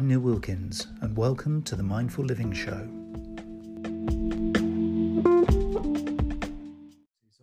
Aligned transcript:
I'm 0.00 0.08
Neil 0.08 0.20
Wilkins, 0.20 0.86
and 1.02 1.14
welcome 1.14 1.62
to 1.64 1.76
the 1.76 1.82
Mindful 1.82 2.24
Living 2.24 2.54
Show. 2.54 2.70
So 2.70 2.78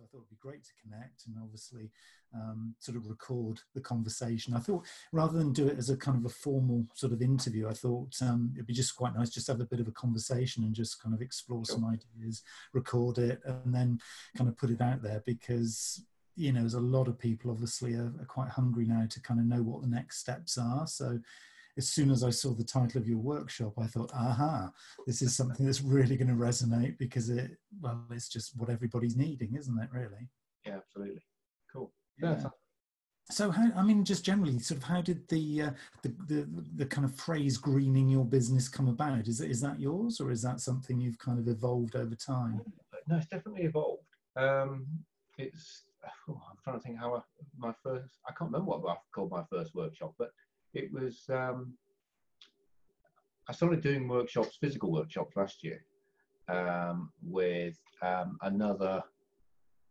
I 0.02 0.06
thought 0.10 0.16
it'd 0.16 0.28
be 0.28 0.36
great 0.40 0.64
to 0.64 0.72
connect 0.82 1.26
and 1.26 1.36
obviously 1.40 1.92
um, 2.34 2.74
sort 2.80 2.96
of 2.96 3.06
record 3.06 3.60
the 3.76 3.80
conversation. 3.80 4.54
I 4.54 4.58
thought 4.58 4.86
rather 5.12 5.38
than 5.38 5.52
do 5.52 5.68
it 5.68 5.78
as 5.78 5.88
a 5.90 5.96
kind 5.96 6.18
of 6.18 6.24
a 6.24 6.34
formal 6.34 6.84
sort 6.94 7.12
of 7.12 7.22
interview, 7.22 7.68
I 7.68 7.74
thought 7.74 8.16
um, 8.22 8.50
it'd 8.56 8.66
be 8.66 8.74
just 8.74 8.96
quite 8.96 9.14
nice 9.14 9.30
just 9.30 9.46
to 9.46 9.52
have 9.52 9.60
a 9.60 9.64
bit 9.64 9.78
of 9.78 9.86
a 9.86 9.92
conversation 9.92 10.64
and 10.64 10.74
just 10.74 11.00
kind 11.00 11.14
of 11.14 11.22
explore 11.22 11.64
some 11.64 11.84
ideas, 11.84 12.42
record 12.72 13.18
it, 13.18 13.40
and 13.44 13.72
then 13.72 14.00
kind 14.36 14.50
of 14.50 14.56
put 14.56 14.70
it 14.70 14.80
out 14.80 15.00
there 15.00 15.22
because 15.24 16.02
you 16.34 16.52
know, 16.52 16.60
there's 16.60 16.74
a 16.74 16.80
lot 16.80 17.06
of 17.06 17.20
people 17.20 17.52
obviously 17.52 17.94
are, 17.94 18.12
are, 18.20 18.26
quite 18.26 18.48
hungry 18.48 18.84
now 18.84 19.06
to 19.10 19.20
kind 19.20 19.38
of 19.38 19.46
know 19.46 19.62
what 19.62 19.82
the 19.82 19.88
next 19.88 20.18
steps 20.18 20.58
are. 20.58 20.88
So 20.88 21.20
as 21.78 21.88
soon 21.88 22.10
as 22.10 22.24
I 22.24 22.30
saw 22.30 22.52
the 22.52 22.64
title 22.64 23.00
of 23.00 23.08
your 23.08 23.18
workshop, 23.18 23.74
I 23.78 23.86
thought, 23.86 24.10
aha, 24.12 24.70
this 25.06 25.22
is 25.22 25.36
something 25.36 25.64
that's 25.64 25.80
really 25.80 26.16
going 26.16 26.28
to 26.28 26.34
resonate 26.34 26.98
because 26.98 27.30
it, 27.30 27.52
well, 27.80 28.04
it's 28.10 28.28
just 28.28 28.58
what 28.58 28.68
everybody's 28.68 29.16
needing, 29.16 29.54
isn't 29.54 29.78
it, 29.78 29.88
really? 29.92 30.28
Yeah, 30.66 30.76
absolutely. 30.76 31.22
Cool. 31.72 31.92
Yeah. 32.20 32.42
So, 33.30 33.50
how, 33.50 33.70
I 33.76 33.82
mean, 33.82 34.04
just 34.04 34.24
generally, 34.24 34.58
sort 34.58 34.78
of, 34.78 34.84
how 34.84 35.02
did 35.02 35.28
the, 35.28 35.62
uh, 35.62 35.70
the, 36.02 36.08
the 36.26 36.48
the 36.76 36.86
kind 36.86 37.04
of 37.04 37.14
phrase 37.14 37.58
"greening 37.58 38.08
your 38.08 38.24
business" 38.24 38.70
come 38.70 38.88
about? 38.88 39.28
Is 39.28 39.42
it 39.42 39.50
is 39.50 39.60
that 39.60 39.78
yours, 39.78 40.18
or 40.18 40.30
is 40.30 40.40
that 40.42 40.60
something 40.60 40.98
you've 40.98 41.18
kind 41.18 41.38
of 41.38 41.46
evolved 41.46 41.94
over 41.94 42.14
time? 42.14 42.62
No, 43.06 43.16
it's 43.16 43.26
definitely 43.26 43.64
evolved. 43.64 44.06
Um, 44.34 44.86
it's 45.36 45.84
oh, 46.28 46.40
I'm 46.50 46.56
trying 46.64 46.78
to 46.78 46.82
think 46.82 46.98
how 46.98 47.16
I, 47.16 47.20
my 47.58 47.74
first, 47.82 48.14
I 48.26 48.32
can't 48.32 48.50
remember 48.50 48.70
what 48.70 48.90
I 48.90 48.96
called 49.14 49.30
my 49.30 49.44
first 49.50 49.74
workshop, 49.74 50.14
but 50.18 50.30
it 50.74 50.92
was, 50.92 51.24
um, 51.30 51.74
I 53.48 53.52
started 53.52 53.80
doing 53.80 54.08
workshops, 54.08 54.56
physical 54.60 54.92
workshops 54.92 55.36
last 55.36 55.64
year 55.64 55.84
um, 56.48 57.10
with 57.22 57.78
um, 58.02 58.38
another 58.42 59.02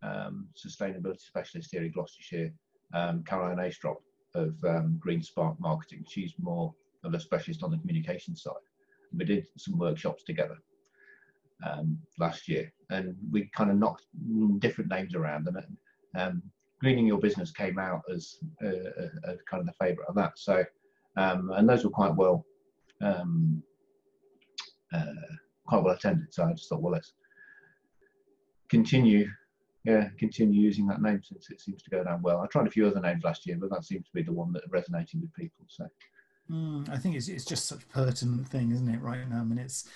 um, 0.03 0.47
sustainability 0.55 1.21
specialist 1.21 1.69
here 1.71 1.83
in 1.83 1.91
Gloucestershire, 1.91 2.53
um, 2.93 3.23
Caroline 3.23 3.57
Astrop 3.57 3.97
of 4.35 4.55
Green 4.99 5.23
Spark 5.23 5.59
Marketing. 5.59 6.05
She's 6.07 6.33
more 6.39 6.73
of 7.03 7.13
a 7.13 7.19
specialist 7.19 7.63
on 7.63 7.71
the 7.71 7.77
communication 7.77 8.35
side. 8.35 8.53
We 9.15 9.25
did 9.25 9.47
some 9.57 9.79
workshops 9.79 10.23
together 10.23 10.57
last 12.19 12.47
year, 12.47 12.71
and 12.91 13.15
we 13.31 13.49
kind 13.55 13.71
of 13.71 13.77
knocked 13.77 14.05
different 14.59 14.91
names 14.91 15.15
around, 15.15 15.47
and 15.47 15.57
um, 16.15 16.43
greening 16.79 17.07
your 17.07 17.19
business 17.19 17.51
came 17.51 17.79
out 17.79 18.01
as, 18.13 18.39
uh, 18.63 19.33
kind 19.49 19.61
of 19.61 19.65
the 19.65 19.73
favourite 19.79 20.07
of 20.07 20.15
that. 20.15 20.37
So, 20.37 20.63
um, 21.17 21.51
and 21.55 21.67
those 21.67 21.83
were 21.83 21.89
quite 21.89 22.15
well, 22.15 22.45
um, 23.01 23.63
uh, 24.93 25.05
quite 25.65 25.83
well 25.83 25.95
attended. 25.95 26.33
So 26.33 26.43
I 26.43 26.53
just 26.53 26.69
thought, 26.69 26.81
well, 26.81 26.93
let's 26.93 27.13
continue, 28.69 29.27
yeah, 29.85 30.09
continue 30.19 30.61
using 30.61 30.87
that 30.87 31.01
name 31.01 31.21
since 31.23 31.49
it 31.49 31.61
seems 31.61 31.81
to 31.83 31.89
go 31.89 32.03
down 32.03 32.21
well. 32.21 32.41
I 32.41 32.47
tried 32.47 32.67
a 32.67 32.71
few 32.71 32.87
other 32.87 33.01
names 33.01 33.23
last 33.23 33.47
year, 33.47 33.57
but 33.59 33.71
that 33.71 33.85
seems 33.85 34.05
to 34.05 34.13
be 34.13 34.23
the 34.23 34.33
one 34.33 34.53
that 34.53 34.69
resonated 34.71 35.21
with 35.21 35.33
people. 35.33 35.65
So. 35.67 35.87
Mm, 36.51 36.87
I 36.89 36.97
think 36.97 37.15
it's 37.15 37.27
it's 37.27 37.43
just 37.43 37.65
such 37.65 37.83
a 37.83 37.87
pertinent 37.87 38.47
thing, 38.47 38.71
isn't 38.71 38.87
it? 38.87 39.01
Right 39.01 39.29
now, 39.29 39.41
I 39.41 39.43
mean, 39.43 39.57
it's 39.57 39.89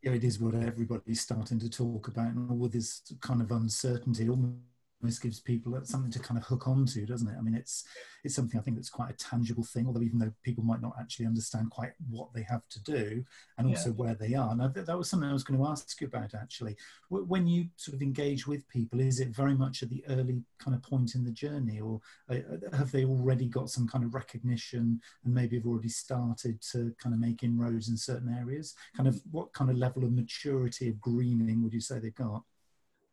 you 0.00 0.10
know, 0.10 0.16
it 0.16 0.24
is 0.24 0.40
what 0.40 0.54
everybody's 0.54 1.20
starting 1.20 1.58
to 1.58 1.68
talk 1.68 2.08
about, 2.08 2.28
and 2.28 2.50
all 2.50 2.68
this 2.68 3.02
kind 3.20 3.42
of 3.42 3.50
uncertainty, 3.50 4.28
almost 4.28 4.56
this 5.02 5.18
gives 5.18 5.40
people 5.40 5.78
something 5.84 6.10
to 6.10 6.18
kind 6.18 6.38
of 6.38 6.44
hook 6.44 6.68
onto, 6.68 7.06
doesn't 7.06 7.28
it? 7.28 7.36
I 7.38 7.40
mean, 7.40 7.54
it's 7.54 7.84
it's 8.22 8.34
something 8.34 8.60
I 8.60 8.62
think 8.62 8.76
that's 8.76 8.90
quite 8.90 9.10
a 9.10 9.16
tangible 9.16 9.64
thing. 9.64 9.86
Although 9.86 10.02
even 10.02 10.18
though 10.18 10.32
people 10.42 10.62
might 10.62 10.82
not 10.82 10.94
actually 11.00 11.26
understand 11.26 11.70
quite 11.70 11.92
what 12.10 12.28
they 12.34 12.42
have 12.42 12.68
to 12.68 12.82
do 12.82 13.24
and 13.56 13.66
also 13.66 13.90
yeah. 13.90 13.94
where 13.94 14.14
they 14.14 14.34
are. 14.34 14.54
Now 14.54 14.68
that, 14.68 14.86
that 14.86 14.98
was 14.98 15.08
something 15.08 15.28
I 15.28 15.32
was 15.32 15.44
going 15.44 15.58
to 15.58 15.66
ask 15.66 16.00
you 16.00 16.06
about 16.06 16.34
actually. 16.34 16.76
When 17.08 17.46
you 17.46 17.66
sort 17.76 17.94
of 17.94 18.02
engage 18.02 18.46
with 18.46 18.68
people, 18.68 19.00
is 19.00 19.20
it 19.20 19.28
very 19.28 19.54
much 19.54 19.82
at 19.82 19.88
the 19.88 20.04
early 20.08 20.42
kind 20.58 20.76
of 20.76 20.82
point 20.82 21.14
in 21.14 21.24
the 21.24 21.30
journey, 21.30 21.80
or 21.80 22.00
uh, 22.30 22.34
uh, 22.34 22.76
have 22.76 22.92
they 22.92 23.04
already 23.04 23.46
got 23.46 23.70
some 23.70 23.88
kind 23.88 24.04
of 24.04 24.14
recognition 24.14 25.00
and 25.24 25.34
maybe 25.34 25.56
have 25.56 25.66
already 25.66 25.88
started 25.88 26.60
to 26.72 26.94
kind 26.98 27.14
of 27.14 27.20
make 27.20 27.42
inroads 27.42 27.88
in 27.88 27.96
certain 27.96 28.34
areas? 28.38 28.74
Kind 28.96 29.08
of 29.08 29.20
what 29.30 29.52
kind 29.54 29.70
of 29.70 29.78
level 29.78 30.04
of 30.04 30.12
maturity 30.12 30.88
of 30.88 31.00
greening 31.00 31.62
would 31.62 31.72
you 31.72 31.80
say 31.80 31.98
they've 31.98 32.14
got? 32.14 32.42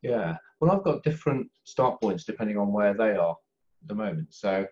Yeah, 0.07 0.37
well, 0.59 0.71
I've 0.71 0.83
got 0.83 1.03
different 1.03 1.49
start 1.65 1.99
points 1.99 2.23
depending 2.23 2.57
on 2.57 2.71
where 2.71 2.93
they 2.93 3.11
are 3.11 3.31
at 3.81 3.87
the 3.87 3.95
moment. 3.95 4.33
So, 4.33 4.65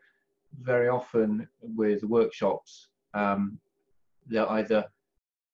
very 0.61 0.87
often 0.87 1.47
with 1.61 2.03
workshops, 2.03 2.87
um, 3.13 3.59
they're 4.25 4.49
either 4.51 4.85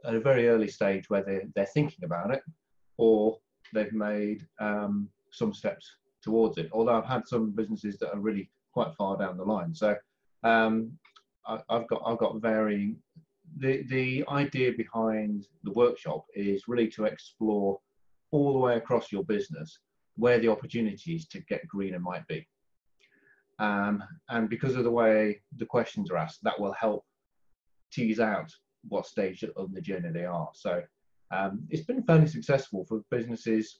at 0.05 0.15
a 0.15 0.19
very 0.19 0.47
early 0.49 0.67
stage 0.67 1.09
where 1.09 1.23
they're, 1.23 1.43
they're 1.55 1.65
thinking 1.65 2.03
about 2.03 2.31
it, 2.31 2.43
or 2.97 3.39
they've 3.73 3.93
made 3.93 4.47
um, 4.59 5.09
some 5.31 5.53
steps 5.53 5.89
towards 6.21 6.59
it. 6.59 6.69
Although 6.71 6.97
I've 6.99 7.05
had 7.05 7.27
some 7.27 7.49
businesses 7.51 7.97
that 7.99 8.13
are 8.13 8.19
really 8.19 8.51
quite 8.73 8.93
far 8.93 9.17
down 9.17 9.37
the 9.37 9.43
line. 9.43 9.73
So, 9.73 9.95
um, 10.43 10.91
I, 11.47 11.59
I've 11.69 11.87
got 11.87 12.03
I've 12.05 12.19
got 12.19 12.39
varying. 12.39 12.97
The 13.57 13.83
the 13.89 14.23
idea 14.29 14.73
behind 14.77 15.47
the 15.63 15.71
workshop 15.71 16.25
is 16.35 16.67
really 16.67 16.87
to 16.89 17.05
explore 17.05 17.79
all 18.31 18.53
the 18.53 18.59
way 18.59 18.77
across 18.77 19.11
your 19.11 19.23
business 19.23 19.79
where 20.15 20.39
the 20.39 20.47
opportunities 20.47 21.27
to 21.27 21.39
get 21.41 21.67
greener 21.67 21.99
might 21.99 22.27
be. 22.27 22.47
Um, 23.59 24.03
and 24.29 24.49
because 24.49 24.75
of 24.75 24.83
the 24.83 24.91
way 24.91 25.41
the 25.57 25.65
questions 25.65 26.09
are 26.09 26.17
asked, 26.17 26.43
that 26.43 26.59
will 26.59 26.73
help 26.73 27.05
tease 27.91 28.19
out 28.19 28.51
what 28.87 29.05
stage 29.05 29.43
of 29.55 29.73
the 29.73 29.81
journey 29.81 30.09
they 30.11 30.25
are. 30.25 30.49
So 30.53 30.81
um, 31.31 31.63
it's 31.69 31.85
been 31.85 32.03
fairly 32.03 32.27
successful 32.27 32.85
for 32.85 33.03
businesses 33.11 33.79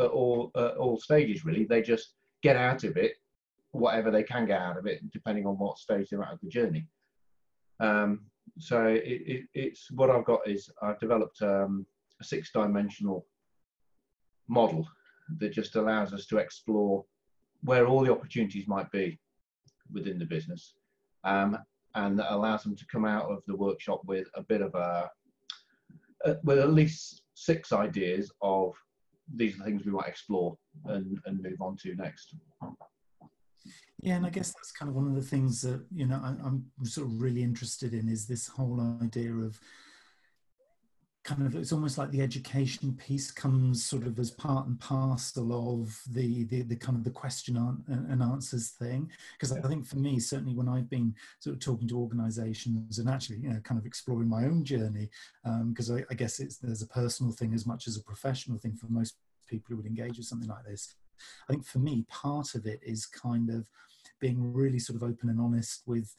at 0.00 0.06
all, 0.06 0.50
at 0.56 0.76
all 0.76 0.98
stages, 0.98 1.44
really. 1.44 1.64
They 1.64 1.82
just 1.82 2.14
get 2.42 2.56
out 2.56 2.84
of 2.84 2.96
it 2.96 3.14
whatever 3.74 4.10
they 4.10 4.22
can 4.22 4.46
get 4.46 4.60
out 4.60 4.78
of 4.78 4.86
it, 4.86 5.10
depending 5.10 5.46
on 5.46 5.58
what 5.58 5.78
stage 5.78 6.08
they're 6.08 6.22
at 6.22 6.32
of 6.32 6.38
the 6.42 6.48
journey. 6.48 6.86
Um, 7.80 8.20
so 8.58 8.84
it, 8.84 9.02
it, 9.04 9.44
it's 9.52 9.90
what 9.90 10.10
I've 10.10 10.24
got 10.24 10.46
is 10.46 10.70
I've 10.80 11.00
developed 11.00 11.42
um, 11.42 11.84
a 12.20 12.24
six-dimensional 12.24 13.26
model 14.48 14.86
that 15.38 15.52
just 15.52 15.76
allows 15.76 16.12
us 16.12 16.26
to 16.26 16.38
explore 16.38 17.04
where 17.62 17.86
all 17.86 18.04
the 18.04 18.12
opportunities 18.12 18.68
might 18.68 18.90
be 18.90 19.18
within 19.92 20.18
the 20.18 20.24
business 20.24 20.74
um, 21.24 21.58
and 21.94 22.18
that 22.18 22.32
allows 22.34 22.62
them 22.62 22.76
to 22.76 22.86
come 22.86 23.04
out 23.04 23.30
of 23.30 23.42
the 23.46 23.56
workshop 23.56 24.00
with 24.04 24.28
a 24.34 24.42
bit 24.42 24.60
of 24.60 24.74
a 24.74 25.10
with 26.42 26.58
at 26.58 26.72
least 26.72 27.22
six 27.34 27.72
ideas 27.72 28.30
of 28.40 28.72
these 29.34 29.54
are 29.54 29.58
the 29.58 29.64
things 29.64 29.84
we 29.84 29.92
might 29.92 30.08
explore 30.08 30.56
and, 30.86 31.18
and 31.26 31.42
move 31.42 31.60
on 31.60 31.76
to 31.76 31.94
next. 31.94 32.34
Yeah, 34.00 34.16
and 34.16 34.26
I 34.26 34.30
guess 34.30 34.52
that's 34.52 34.72
kind 34.72 34.88
of 34.88 34.94
one 34.94 35.06
of 35.06 35.14
the 35.14 35.22
things 35.22 35.62
that 35.62 35.82
you 35.90 36.06
know 36.06 36.20
I, 36.22 36.34
I'm 36.44 36.64
sort 36.82 37.06
of 37.06 37.20
really 37.20 37.42
interested 37.42 37.94
in 37.94 38.08
is 38.08 38.26
this 38.26 38.46
whole 38.46 38.98
idea 39.02 39.32
of 39.32 39.58
kind 41.24 41.46
of 41.46 41.56
it's 41.56 41.72
almost 41.72 41.96
like 41.96 42.10
the 42.10 42.20
education 42.20 42.92
piece 42.92 43.30
comes 43.30 43.82
sort 43.82 44.06
of 44.06 44.18
as 44.18 44.30
part 44.30 44.66
and 44.66 44.78
parcel 44.78 45.80
of 45.80 45.98
the 46.10 46.44
the, 46.44 46.62
the 46.62 46.76
kind 46.76 46.98
of 46.98 47.04
the 47.04 47.10
question 47.10 47.56
and 47.88 48.22
answers 48.22 48.68
thing. 48.68 49.10
Because 49.32 49.52
i 49.52 49.68
think 49.68 49.86
for 49.86 49.96
me 49.96 50.18
certainly 50.20 50.54
when 50.54 50.68
i've 50.68 50.90
been 50.90 51.14
sort 51.40 51.54
of 51.54 51.60
talking 51.60 51.88
to 51.88 51.98
organizations 51.98 52.98
and 52.98 53.08
actually 53.08 53.38
you 53.38 53.48
know 53.48 53.60
kind 53.60 53.80
of 53.80 53.86
exploring 53.86 54.28
my 54.28 54.44
own 54.44 54.64
journey 54.64 55.08
because 55.68 55.90
um, 55.90 55.96
I, 55.96 56.04
I, 56.10 56.14
guess 56.14 56.40
it's 56.40 56.58
there's 56.58 56.82
a 56.82 56.86
personal 56.86 57.32
thing 57.32 57.54
as 57.54 57.66
much 57.66 57.88
as 57.88 57.96
a 57.96 58.02
professional 58.02 58.58
thing 58.58 58.74
for 58.74 58.86
most 58.88 59.16
people 59.48 59.66
who 59.70 59.76
would 59.76 59.86
engage 59.86 60.16
with 60.16 60.26
something 60.26 60.48
like 60.48 60.64
this. 60.64 60.94
I 61.48 61.52
think 61.52 61.64
for 61.64 61.78
me 61.78 62.04
part 62.08 62.54
of 62.54 62.66
it 62.66 62.80
is 62.82 63.06
kind 63.06 63.50
of 63.50 63.68
being 64.20 64.52
really 64.52 64.78
sort 64.78 64.96
of 64.96 65.02
open 65.02 65.28
and 65.28 65.40
honest 65.40 65.82
with 65.86 66.14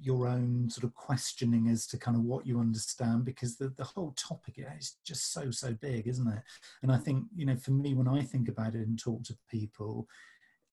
your 0.00 0.26
own 0.26 0.68
sort 0.70 0.84
of 0.84 0.94
questioning 0.94 1.68
as 1.68 1.86
to 1.86 1.98
kind 1.98 2.16
of 2.16 2.22
what 2.24 2.46
you 2.46 2.58
understand 2.58 3.24
because 3.24 3.56
the, 3.56 3.68
the 3.76 3.84
whole 3.84 4.12
topic 4.16 4.54
is 4.78 4.96
just 5.04 5.32
so 5.32 5.50
so 5.50 5.72
big 5.74 6.06
isn't 6.06 6.28
it 6.28 6.42
and 6.82 6.90
i 6.92 6.96
think 6.96 7.24
you 7.34 7.46
know 7.46 7.56
for 7.56 7.72
me 7.72 7.94
when 7.94 8.08
i 8.08 8.22
think 8.22 8.48
about 8.48 8.74
it 8.74 8.86
and 8.86 8.98
talk 8.98 9.22
to 9.22 9.36
people 9.50 10.08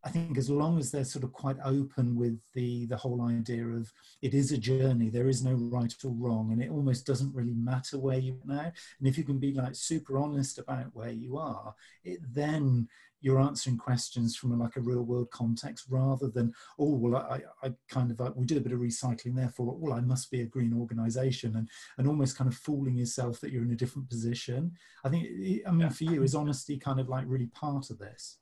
I 0.03 0.09
think 0.09 0.37
as 0.37 0.49
long 0.49 0.77
as 0.77 0.91
they're 0.91 1.03
sort 1.03 1.25
of 1.25 1.33
quite 1.33 1.57
open 1.63 2.15
with 2.15 2.39
the 2.53 2.85
the 2.85 2.95
whole 2.95 3.21
idea 3.21 3.65
of 3.65 3.91
it 4.21 4.33
is 4.33 4.51
a 4.51 4.57
journey, 4.57 5.09
there 5.09 5.27
is 5.27 5.43
no 5.43 5.53
right 5.53 5.93
or 6.05 6.11
wrong, 6.11 6.51
and 6.51 6.63
it 6.63 6.69
almost 6.69 7.05
doesn't 7.05 7.35
really 7.35 7.53
matter 7.53 7.97
where 7.97 8.17
you 8.17 8.39
are 8.43 8.55
now. 8.55 8.71
And 8.99 9.07
if 9.07 9.17
you 9.17 9.25
can 9.25 9.39
be 9.39 9.53
like 9.53 9.75
super 9.75 10.17
honest 10.17 10.57
about 10.57 10.95
where 10.95 11.11
you 11.11 11.37
are, 11.37 11.75
it 12.05 12.19
then 12.33 12.87
you're 13.21 13.39
answering 13.39 13.77
questions 13.77 14.35
from 14.35 14.51
a, 14.51 14.55
like 14.55 14.75
a 14.75 14.81
real 14.81 15.01
world 15.01 15.29
context 15.31 15.85
rather 15.89 16.29
than 16.29 16.53
oh 16.77 16.95
well 16.95 17.15
I, 17.17 17.41
I 17.63 17.73
kind 17.89 18.11
of 18.11 18.21
uh, 18.21 18.31
we 18.35 18.45
do 18.45 18.57
a 18.57 18.61
bit 18.61 18.73
of 18.73 18.79
recycling 18.79 19.35
therefore 19.35 19.75
well 19.77 19.93
I 19.93 20.01
must 20.01 20.31
be 20.31 20.41
a 20.41 20.45
green 20.45 20.73
organization 20.73 21.55
and 21.55 21.69
and 21.97 22.07
almost 22.07 22.37
kind 22.37 22.49
of 22.49 22.57
fooling 22.57 22.95
yourself 22.95 23.39
that 23.41 23.51
you're 23.51 23.63
in 23.63 23.71
a 23.71 23.75
different 23.75 24.09
position. 24.09 24.71
I 25.03 25.09
think 25.09 25.27
I 25.67 25.71
mean 25.71 25.81
yeah. 25.81 25.89
for 25.89 26.05
you 26.05 26.23
is 26.23 26.35
honesty 26.35 26.77
kind 26.77 26.99
of 26.99 27.09
like 27.09 27.25
really 27.27 27.47
part 27.47 27.89
of 27.89 27.99
this. 27.99 28.37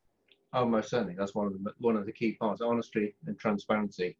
Oh, 0.53 0.65
most 0.65 0.89
certainly. 0.89 1.15
That's 1.17 1.35
one 1.35 1.47
of 1.47 1.53
the 1.53 1.73
one 1.79 1.95
of 1.95 2.05
the 2.05 2.11
key 2.11 2.33
parts. 2.33 2.61
Honesty 2.61 3.15
and 3.25 3.37
transparency 3.37 4.17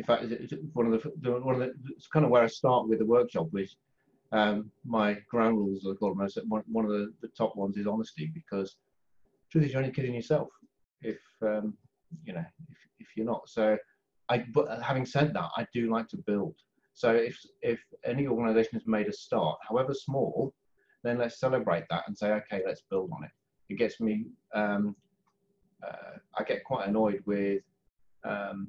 in 0.00 0.06
fact, 0.06 0.24
it's 0.24 0.54
one 0.72 0.86
of 0.90 1.02
the, 1.02 1.30
one 1.30 1.54
of 1.56 1.60
the, 1.60 1.74
it's 1.94 2.06
kind 2.06 2.24
of 2.24 2.30
where 2.30 2.42
I 2.42 2.46
start 2.46 2.88
with 2.88 3.00
the 3.00 3.04
workshop, 3.04 3.48
which 3.50 3.76
um, 4.32 4.70
my 4.82 5.18
ground 5.28 5.58
rules, 5.58 5.86
I 5.86 5.92
call 5.92 6.14
them, 6.14 6.26
one, 6.48 6.62
one 6.72 6.86
of 6.86 6.90
the, 6.90 7.12
the 7.20 7.28
top 7.28 7.54
ones 7.54 7.76
is 7.76 7.86
honesty, 7.86 8.30
because 8.32 8.76
truth 9.50 9.64
is 9.64 9.72
you're 9.72 9.80
only 9.80 9.92
kidding 9.92 10.14
yourself 10.14 10.48
if, 11.02 11.18
um, 11.42 11.76
you 12.24 12.32
know, 12.32 12.44
if, 12.68 12.78
if 13.00 13.08
you're 13.16 13.26
not. 13.26 13.48
So 13.48 13.76
I, 14.28 14.44
but 14.52 14.82
having 14.82 15.06
said 15.06 15.32
that, 15.34 15.50
I 15.56 15.66
do 15.72 15.90
like 15.90 16.08
to 16.08 16.16
build. 16.18 16.54
So 16.94 17.14
if, 17.14 17.38
if 17.62 17.80
any 18.04 18.26
organization 18.26 18.78
has 18.78 18.86
made 18.86 19.08
a 19.08 19.12
start, 19.12 19.58
however 19.66 19.94
small, 19.94 20.52
then 21.02 21.18
let's 21.18 21.40
celebrate 21.40 21.84
that 21.90 22.04
and 22.06 22.16
say, 22.16 22.32
okay, 22.32 22.62
let's 22.66 22.82
build 22.90 23.10
on 23.12 23.24
it. 23.24 23.30
It 23.68 23.78
gets 23.78 24.00
me, 24.00 24.26
um, 24.54 24.94
uh, 25.86 26.18
I 26.36 26.44
get 26.44 26.64
quite 26.64 26.88
annoyed 26.88 27.22
with 27.26 27.62
um, 28.24 28.68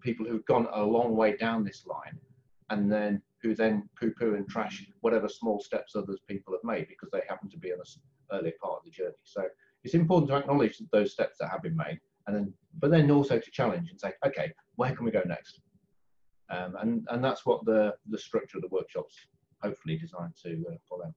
people 0.00 0.26
who've 0.26 0.44
gone 0.46 0.66
a 0.72 0.82
long 0.82 1.16
way 1.16 1.36
down 1.36 1.64
this 1.64 1.86
line 1.86 2.18
and 2.70 2.90
then 2.90 3.22
who 3.42 3.54
then 3.54 3.88
poo-poo 3.98 4.34
and 4.34 4.48
trash 4.48 4.86
whatever 5.00 5.28
small 5.28 5.60
steps 5.60 5.96
others 5.96 6.18
people 6.28 6.52
have 6.52 6.64
made 6.64 6.88
because 6.88 7.08
they 7.12 7.20
happen 7.28 7.48
to 7.48 7.58
be 7.58 7.68
in 7.68 7.74
an 7.74 7.80
early 8.32 8.52
part 8.62 8.78
of 8.78 8.84
the 8.84 8.90
journey. 8.90 9.14
So 9.24 9.44
it's 9.84 9.94
important 9.94 10.30
to 10.30 10.36
acknowledge 10.36 10.80
those 10.92 11.12
steps 11.12 11.36
that 11.40 11.50
have 11.50 11.62
been 11.62 11.76
made 11.76 12.00
and 12.26 12.36
then, 12.36 12.54
but 12.78 12.90
then 12.90 13.10
also 13.10 13.38
to 13.38 13.50
challenge 13.50 13.90
and 13.90 14.00
say, 14.00 14.12
okay, 14.26 14.52
where 14.76 14.94
can 14.94 15.04
we 15.04 15.10
go 15.10 15.22
next? 15.26 15.60
Um, 16.50 16.76
and, 16.80 17.06
and 17.10 17.24
that's 17.24 17.46
what 17.46 17.64
the, 17.64 17.94
the 18.08 18.18
structure 18.18 18.58
of 18.58 18.62
the 18.62 18.68
workshops 18.68 19.14
hopefully 19.62 19.96
designed 19.96 20.34
to 20.42 20.64
uh, 20.70 20.76
follow. 20.88 21.12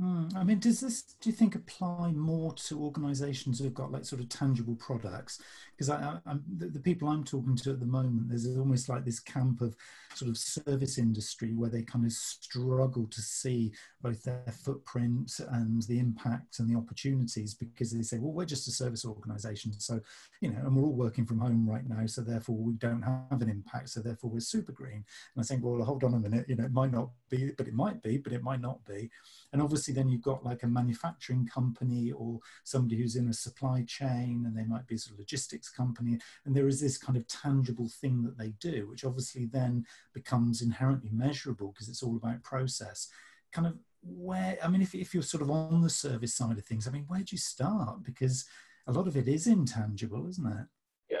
Mm, 0.00 0.36
I 0.36 0.44
mean, 0.44 0.60
does 0.60 0.80
this, 0.80 1.02
do 1.20 1.28
you 1.28 1.34
think, 1.34 1.56
apply 1.56 2.12
more 2.12 2.54
to 2.54 2.80
organisations 2.80 3.58
who've 3.58 3.74
got 3.74 3.90
like 3.90 4.04
sort 4.04 4.20
of 4.20 4.28
tangible 4.28 4.76
products? 4.76 5.42
Because 5.76 5.90
I, 5.90 6.18
I, 6.24 6.36
the, 6.56 6.68
the, 6.68 6.78
people 6.78 7.08
I'm 7.08 7.24
talking 7.24 7.56
to 7.56 7.70
at 7.70 7.80
the 7.80 7.86
moment, 7.86 8.28
there's 8.28 8.46
almost 8.56 8.88
like 8.88 9.04
this 9.04 9.18
camp 9.18 9.60
of 9.60 9.74
sort 10.14 10.28
of 10.28 10.36
service 10.36 10.98
industry 10.98 11.52
where 11.52 11.70
they 11.70 11.82
kind 11.82 12.04
of 12.04 12.12
struggle 12.12 13.06
to 13.08 13.20
see 13.20 13.72
both 14.00 14.22
their 14.22 14.42
footprint 14.64 15.32
and 15.50 15.82
the 15.82 15.98
impact 15.98 16.58
and 16.58 16.68
the 16.68 16.78
opportunities 16.78 17.54
because 17.54 17.92
they 17.92 18.02
say, 18.02 18.18
well, 18.18 18.32
we're 18.32 18.44
just 18.44 18.68
a 18.68 18.72
service 18.72 19.04
organisation, 19.04 19.72
so 19.78 20.00
you 20.40 20.50
know, 20.50 20.58
and 20.58 20.76
we're 20.76 20.84
all 20.84 20.94
working 20.94 21.26
from 21.26 21.38
home 21.38 21.68
right 21.68 21.88
now, 21.88 22.06
so 22.06 22.22
therefore 22.22 22.56
we 22.56 22.74
don't 22.74 23.02
have 23.02 23.42
an 23.42 23.50
impact, 23.50 23.90
so 23.90 24.00
therefore 24.00 24.30
we're 24.30 24.40
super 24.40 24.72
green. 24.72 25.04
And 25.34 25.40
I 25.40 25.42
think, 25.42 25.64
well, 25.64 25.82
hold 25.84 26.04
on 26.04 26.14
a 26.14 26.18
minute, 26.18 26.46
you 26.48 26.56
know, 26.56 26.64
it 26.64 26.72
might 26.72 26.92
not 26.92 27.10
be, 27.30 27.52
but 27.56 27.66
it 27.66 27.74
might 27.74 28.02
be, 28.02 28.18
but 28.18 28.32
it 28.32 28.42
might 28.42 28.60
not 28.60 28.84
be, 28.84 29.10
and 29.52 29.60
obviously 29.62 29.87
obviously 29.88 30.02
then 30.02 30.10
you've 30.10 30.22
got 30.22 30.44
like 30.44 30.62
a 30.62 30.66
manufacturing 30.66 31.46
company 31.46 32.12
or 32.12 32.38
somebody 32.64 32.96
who's 32.96 33.16
in 33.16 33.28
a 33.28 33.32
supply 33.32 33.82
chain 33.86 34.44
and 34.46 34.56
they 34.56 34.64
might 34.64 34.86
be 34.86 34.94
a 34.94 35.18
logistics 35.18 35.70
company 35.70 36.18
and 36.44 36.54
there 36.54 36.68
is 36.68 36.80
this 36.80 36.98
kind 36.98 37.16
of 37.16 37.26
tangible 37.26 37.88
thing 38.00 38.22
that 38.22 38.36
they 38.36 38.52
do 38.60 38.86
which 38.88 39.04
obviously 39.04 39.46
then 39.46 39.84
becomes 40.12 40.62
inherently 40.62 41.10
measurable 41.12 41.72
because 41.72 41.88
it's 41.88 42.02
all 42.02 42.16
about 42.16 42.42
process 42.42 43.08
kind 43.52 43.66
of 43.66 43.74
where 44.02 44.58
i 44.62 44.68
mean 44.68 44.82
if, 44.82 44.94
if 44.94 45.14
you're 45.14 45.22
sort 45.22 45.42
of 45.42 45.50
on 45.50 45.80
the 45.80 45.90
service 45.90 46.34
side 46.34 46.58
of 46.58 46.64
things 46.64 46.86
i 46.86 46.90
mean 46.90 47.04
where 47.08 47.20
do 47.20 47.32
you 47.32 47.38
start 47.38 48.02
because 48.02 48.44
a 48.86 48.92
lot 48.92 49.06
of 49.06 49.16
it 49.16 49.28
is 49.28 49.46
intangible 49.46 50.28
isn't 50.28 50.46
it 50.46 50.66
yeah 51.10 51.18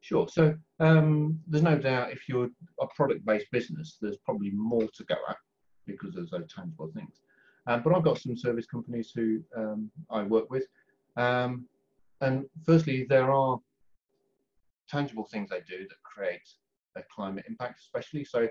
Sure. 0.00 0.28
So 0.28 0.56
um, 0.78 1.38
there's 1.48 1.64
no 1.64 1.76
doubt 1.76 2.12
if 2.12 2.28
you're 2.28 2.48
a 2.80 2.86
product-based 2.96 3.50
business, 3.52 3.98
there's 4.00 4.16
probably 4.24 4.52
more 4.52 4.86
to 4.96 5.04
go 5.04 5.16
at 5.28 5.36
because 5.88 6.14
there's 6.14 6.30
those 6.30 6.52
tangible 6.54 6.90
things. 6.94 7.20
Um, 7.66 7.82
but 7.82 7.94
I've 7.94 8.04
got 8.04 8.18
some 8.18 8.36
service 8.36 8.66
companies 8.66 9.12
who 9.14 9.42
um, 9.56 9.90
I 10.10 10.22
work 10.22 10.50
with. 10.50 10.66
Um, 11.16 11.66
and 12.20 12.46
firstly, 12.64 13.04
there 13.08 13.30
are 13.32 13.58
tangible 14.88 15.24
things 15.24 15.50
they 15.50 15.60
do 15.60 15.86
that 15.88 16.02
create 16.02 16.48
a 16.96 17.02
climate 17.14 17.44
impact, 17.48 17.80
especially. 17.80 18.24
So 18.24 18.48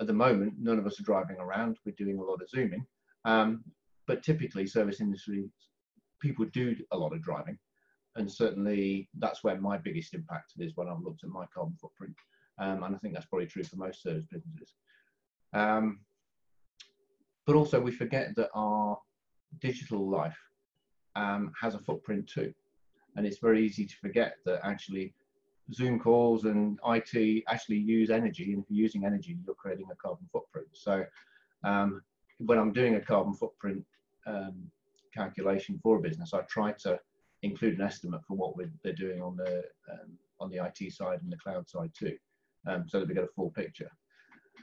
at 0.00 0.06
the 0.06 0.12
moment, 0.12 0.54
none 0.58 0.78
of 0.78 0.86
us 0.86 0.98
are 1.00 1.04
driving 1.04 1.36
around. 1.36 1.78
We're 1.84 1.92
doing 1.92 2.18
a 2.18 2.22
lot 2.22 2.42
of 2.42 2.48
zooming. 2.48 2.86
Um, 3.24 3.64
but 4.06 4.22
typically, 4.22 4.66
service 4.66 5.00
industry 5.00 5.50
people 6.20 6.46
do 6.46 6.74
a 6.92 6.98
lot 6.98 7.12
of 7.12 7.22
driving. 7.22 7.58
And 8.16 8.30
certainly, 8.30 9.08
that's 9.18 9.44
where 9.44 9.60
my 9.60 9.78
biggest 9.78 10.14
impact 10.14 10.54
is 10.58 10.72
when 10.74 10.88
I've 10.88 11.02
looked 11.02 11.24
at 11.24 11.30
my 11.30 11.44
carbon 11.54 11.76
footprint. 11.80 12.14
Um, 12.58 12.82
and 12.82 12.94
I 12.94 12.98
think 12.98 13.14
that's 13.14 13.26
probably 13.26 13.46
true 13.46 13.62
for 13.62 13.76
most 13.76 14.02
service 14.02 14.24
businesses. 14.30 14.74
Um, 15.52 16.00
but 17.48 17.56
also 17.56 17.80
we 17.80 17.90
forget 17.90 18.36
that 18.36 18.50
our 18.52 18.98
digital 19.58 20.06
life 20.06 20.36
um, 21.16 21.50
has 21.58 21.74
a 21.74 21.78
footprint 21.78 22.28
too. 22.28 22.52
And 23.16 23.26
it's 23.26 23.38
very 23.38 23.64
easy 23.64 23.86
to 23.86 23.96
forget 24.02 24.34
that 24.44 24.60
actually 24.64 25.14
Zoom 25.72 25.98
calls 25.98 26.44
and 26.44 26.78
IT 26.86 27.44
actually 27.48 27.78
use 27.78 28.10
energy. 28.10 28.52
And 28.52 28.62
if 28.62 28.66
you're 28.68 28.82
using 28.82 29.06
energy, 29.06 29.38
you're 29.46 29.54
creating 29.54 29.86
a 29.90 29.96
carbon 29.96 30.28
footprint. 30.30 30.68
So 30.74 31.06
um, 31.64 32.02
when 32.36 32.58
I'm 32.58 32.70
doing 32.70 32.96
a 32.96 33.00
carbon 33.00 33.32
footprint 33.32 33.82
um, 34.26 34.70
calculation 35.14 35.80
for 35.82 35.96
a 35.96 36.02
business, 36.02 36.34
I 36.34 36.42
try 36.50 36.72
to 36.80 37.00
include 37.40 37.78
an 37.78 37.80
estimate 37.86 38.20
for 38.28 38.36
what 38.36 38.56
they're 38.84 38.92
doing 38.92 39.22
on 39.22 39.38
the 39.38 39.64
um, 39.90 40.18
on 40.38 40.50
the 40.50 40.58
IT 40.58 40.92
side 40.92 41.20
and 41.22 41.32
the 41.32 41.38
cloud 41.38 41.66
side 41.66 41.92
too, 41.98 42.16
um, 42.66 42.84
so 42.88 43.00
that 43.00 43.08
we 43.08 43.14
get 43.14 43.24
a 43.24 43.34
full 43.34 43.50
picture. 43.50 43.90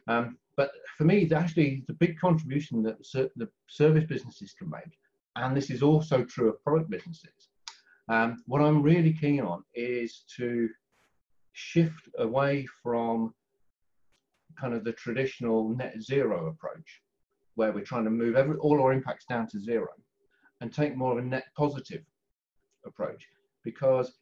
Um, 0.08 0.38
but 0.58 0.72
for 0.98 1.04
me, 1.04 1.30
actually, 1.32 1.84
the 1.88 1.94
big 1.94 2.18
contribution 2.20 2.82
that 2.84 2.98
the 3.36 3.50
service 3.68 4.06
businesses 4.06 4.54
can 4.58 4.70
make, 4.70 4.98
and 5.36 5.56
this 5.56 5.70
is 5.70 5.84
also 5.84 6.24
true 6.24 6.50
of 6.50 6.64
product 6.64 6.90
businesses, 6.90 7.50
um, 8.08 8.38
what 8.46 8.62
I'm 8.62 8.82
really 8.82 9.14
keen 9.14 9.42
on 9.42 9.64
is 9.74 10.24
to 10.38 10.70
shift 11.54 12.10
away 12.20 12.68
from 12.84 13.34
kind 14.60 14.74
of 14.74 14.84
the 14.84 14.94
traditional 14.94 15.70
net 15.70 15.96
zero 16.02 16.48
approach, 16.48 17.02
where 17.56 17.72
we're 17.72 17.84
trying 17.84 18.06
to 18.06 18.10
move 18.10 18.36
every, 18.36 18.56
all 18.58 18.82
our 18.82 18.94
impacts 18.94 19.26
down 19.26 19.48
to 19.50 19.60
zero, 19.60 19.90
and 20.62 20.74
take 20.74 20.96
more 20.96 21.12
of 21.14 21.18
a 21.18 21.28
net 21.28 21.46
positive 21.58 22.04
approach. 22.86 23.28
Because 23.64 24.14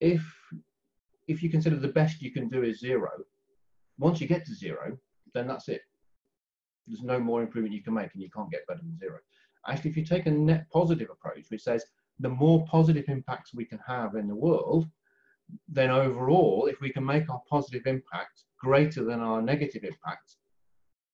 if 0.00 0.22
if 1.26 1.42
you 1.42 1.50
consider 1.50 1.76
the 1.76 1.88
best 1.88 2.22
you 2.22 2.30
can 2.30 2.48
do 2.48 2.62
is 2.62 2.78
zero, 2.78 3.10
once 3.98 4.20
you 4.20 4.28
get 4.28 4.44
to 4.46 4.54
zero, 4.54 4.96
then 5.34 5.46
that's 5.46 5.68
it. 5.68 5.82
There's 6.86 7.02
no 7.02 7.18
more 7.18 7.42
improvement 7.42 7.74
you 7.74 7.82
can 7.82 7.94
make 7.94 8.14
and 8.14 8.22
you 8.22 8.30
can't 8.30 8.50
get 8.50 8.66
better 8.66 8.80
than 8.80 8.98
zero. 8.98 9.18
Actually, 9.66 9.90
if 9.90 9.96
you 9.96 10.04
take 10.04 10.26
a 10.26 10.30
net 10.30 10.66
positive 10.72 11.08
approach, 11.10 11.46
which 11.48 11.62
says 11.62 11.84
the 12.20 12.28
more 12.28 12.64
positive 12.66 13.04
impacts 13.08 13.52
we 13.52 13.64
can 13.64 13.80
have 13.86 14.14
in 14.14 14.28
the 14.28 14.34
world, 14.34 14.88
then 15.68 15.90
overall, 15.90 16.66
if 16.66 16.80
we 16.80 16.90
can 16.90 17.04
make 17.04 17.28
our 17.30 17.42
positive 17.48 17.86
impact 17.86 18.44
greater 18.58 19.04
than 19.04 19.20
our 19.20 19.42
negative 19.42 19.84
impact, 19.84 20.36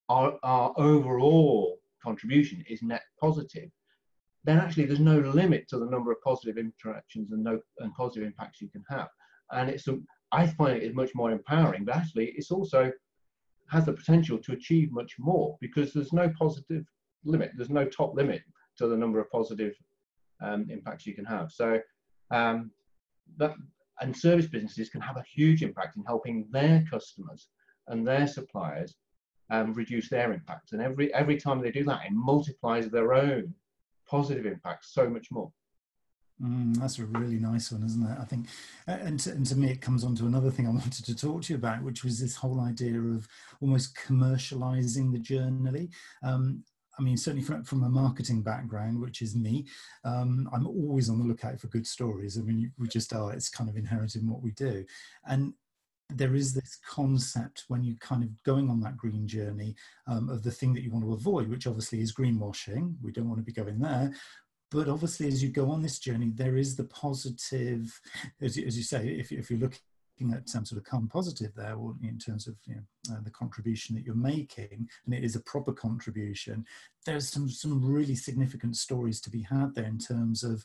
our, 0.09 0.39
our 0.43 0.73
overall 0.77 1.79
contribution 2.03 2.65
is 2.69 2.83
net 2.83 3.03
positive, 3.21 3.71
then 4.45 4.59
actually 4.59 4.85
there's 4.85 5.01
no 5.01 5.19
limit 5.21 5.69
to 5.69 5.79
the 5.79 5.87
number 5.87 6.11
of 6.11 6.21
positive 6.23 6.59
interactions 6.59 7.33
and 7.33 7.45
no 7.45 7.61
and 7.79 7.95
positive 7.95 8.27
impacts 8.27 8.61
you 8.61 8.69
can 8.69 8.85
have. 8.89 9.09
And 9.53 9.71
it's 9.71 9.87
I 10.33 10.47
find 10.47 10.77
it 10.77 10.83
is 10.83 10.95
much 10.95 11.11
more 11.15 11.31
empowering, 11.31 11.85
but 11.85 11.97
actually 11.97 12.33
it's 12.37 12.51
also 12.51 12.91
has 13.73 13.87
the 13.87 13.93
potential 13.93 14.39
to 14.39 14.53
achieve 14.53 14.93
much 14.93 15.19
more 15.19 15.57
because 15.61 15.93
there's 15.93 16.13
no 16.13 16.31
positive 16.39 16.85
limit. 17.25 17.53
There's 17.57 17.71
no 17.71 17.87
top 17.87 18.15
limit 18.15 18.43
to 18.77 18.87
the 18.87 18.97
number 18.97 19.19
of 19.19 19.31
positive 19.31 19.75
um, 20.43 20.67
impacts 20.71 21.07
you 21.07 21.15
can 21.15 21.25
have. 21.25 21.51
So 21.51 21.81
um, 22.31 22.71
that 23.39 23.55
and 24.01 24.17
service 24.17 24.47
businesses 24.47 24.91
can 24.91 25.01
have 25.01 25.17
a 25.17 25.25
huge 25.35 25.63
impact 25.63 25.97
in 25.97 26.05
helping 26.05 26.47
their 26.51 26.85
customers 26.91 27.49
and 27.89 28.07
their 28.07 28.27
suppliers 28.27 28.97
um, 29.51 29.73
reduce 29.73 30.09
their 30.09 30.33
impact. 30.33 30.73
And 30.73 30.83
every 30.83 31.13
every 31.15 31.37
time 31.39 31.61
they 31.61 31.71
do 31.71 31.85
that, 31.85 32.05
it 32.07 32.13
multiplies 32.13 32.91
their 32.91 33.15
own 33.15 33.55
positive 34.07 34.45
impact 34.45 34.85
so 34.85 35.09
much 35.09 35.31
more. 35.31 35.51
Mm, 36.41 36.77
that's 36.77 36.99
a 36.99 37.05
really 37.05 37.39
nice 37.39 37.71
one, 37.71 37.85
isn't 37.85 38.05
it? 38.05 38.19
I 38.21 38.25
think, 38.25 38.47
and 38.87 39.19
to, 39.21 39.31
and 39.31 39.47
to 39.47 39.57
me, 39.57 39.71
it 39.71 39.81
comes 39.81 40.05
on 40.05 40.15
to 40.17 40.27
another 40.27 40.51
thing 40.51 40.67
I 40.67 40.71
wanted 40.73 41.05
to 41.05 41.15
talk 41.15 41.43
to 41.43 41.53
you 41.53 41.59
about, 41.59 41.83
which 41.83 42.05
was 42.05 42.21
this 42.21 42.37
whole 42.37 42.61
idea 42.61 43.01
of 43.01 43.29
almost 43.61 43.97
commercializing 43.97 45.13
the 45.13 45.19
journey. 45.19 45.91
Um, 46.23 46.65
I 46.99 47.03
mean, 47.03 47.17
certainly 47.17 47.45
from, 47.45 47.65
from 47.65 47.85
a 47.85 47.89
marketing 47.89 48.43
background, 48.43 49.01
which 49.01 49.23
is 49.23 49.35
me, 49.35 49.67
um, 50.05 50.49
I'm 50.53 50.67
always 50.67 51.09
on 51.09 51.19
the 51.19 51.25
lookout 51.25 51.59
for 51.59 51.69
good 51.69 51.87
stories. 51.87 52.39
I 52.39 52.43
mean, 52.43 52.71
we 52.79 52.89
just 52.89 53.15
are, 53.15 53.33
it's 53.33 53.49
kind 53.49 53.71
of 53.71 53.77
inherent 53.77 54.15
in 54.15 54.29
what 54.29 54.43
we 54.43 54.51
do. 54.51 54.85
And 55.27 55.55
there 56.17 56.35
is 56.35 56.53
this 56.53 56.79
concept 56.87 57.65
when 57.69 57.83
you're 57.83 57.97
kind 57.97 58.23
of 58.23 58.31
going 58.43 58.69
on 58.69 58.81
that 58.81 58.97
green 58.97 59.27
journey 59.27 59.75
um, 60.07 60.29
of 60.29 60.43
the 60.43 60.51
thing 60.51 60.75
that 60.75 60.83
you 60.83 60.91
want 60.91 61.05
to 61.05 61.15
avoid, 61.15 61.49
which 61.49 61.67
obviously 61.67 62.01
is 62.01 62.15
greenwashing. 62.15 62.95
We 63.03 63.13
don't 63.13 63.29
want 63.29 63.41
to 63.41 63.45
be 63.45 63.53
going 63.53 63.79
there, 63.79 64.13
but 64.73 64.89
obviously 64.89 65.29
as 65.29 65.43
you 65.43 65.49
go 65.49 65.71
on 65.71 65.83
this 65.83 65.99
journey 65.99 66.31
there 66.35 66.57
is 66.57 66.77
the 66.77 66.85
positive 66.85 68.01
as, 68.41 68.57
as 68.59 68.77
you 68.77 68.83
say 68.83 69.09
if, 69.09 69.31
if 69.33 69.51
you're 69.51 69.61
looking 69.61 69.81
at 70.33 70.49
some 70.49 70.65
sort 70.65 70.79
of 70.79 70.85
carbon 70.85 71.09
positive 71.09 71.53
there 71.57 71.75
or 71.75 71.95
in 72.03 72.19
terms 72.19 72.47
of 72.47 72.55
you 72.67 72.77
know, 72.77 73.15
uh, 73.15 73.21
the 73.25 73.31
contribution 73.31 73.97
that 73.97 74.05
you're 74.05 74.15
making 74.15 74.89
and 75.07 75.15
it 75.15 75.25
is 75.25 75.35
a 75.35 75.41
proper 75.41 75.73
contribution 75.73 76.65
there's 77.05 77.29
some 77.29 77.49
some 77.49 77.85
really 77.85 78.15
significant 78.15 78.77
stories 78.77 79.21
to 79.21 79.31
be 79.31 79.43
had 79.43 79.75
there 79.75 79.87
in 79.87 79.99
terms 79.99 80.45
of 80.45 80.65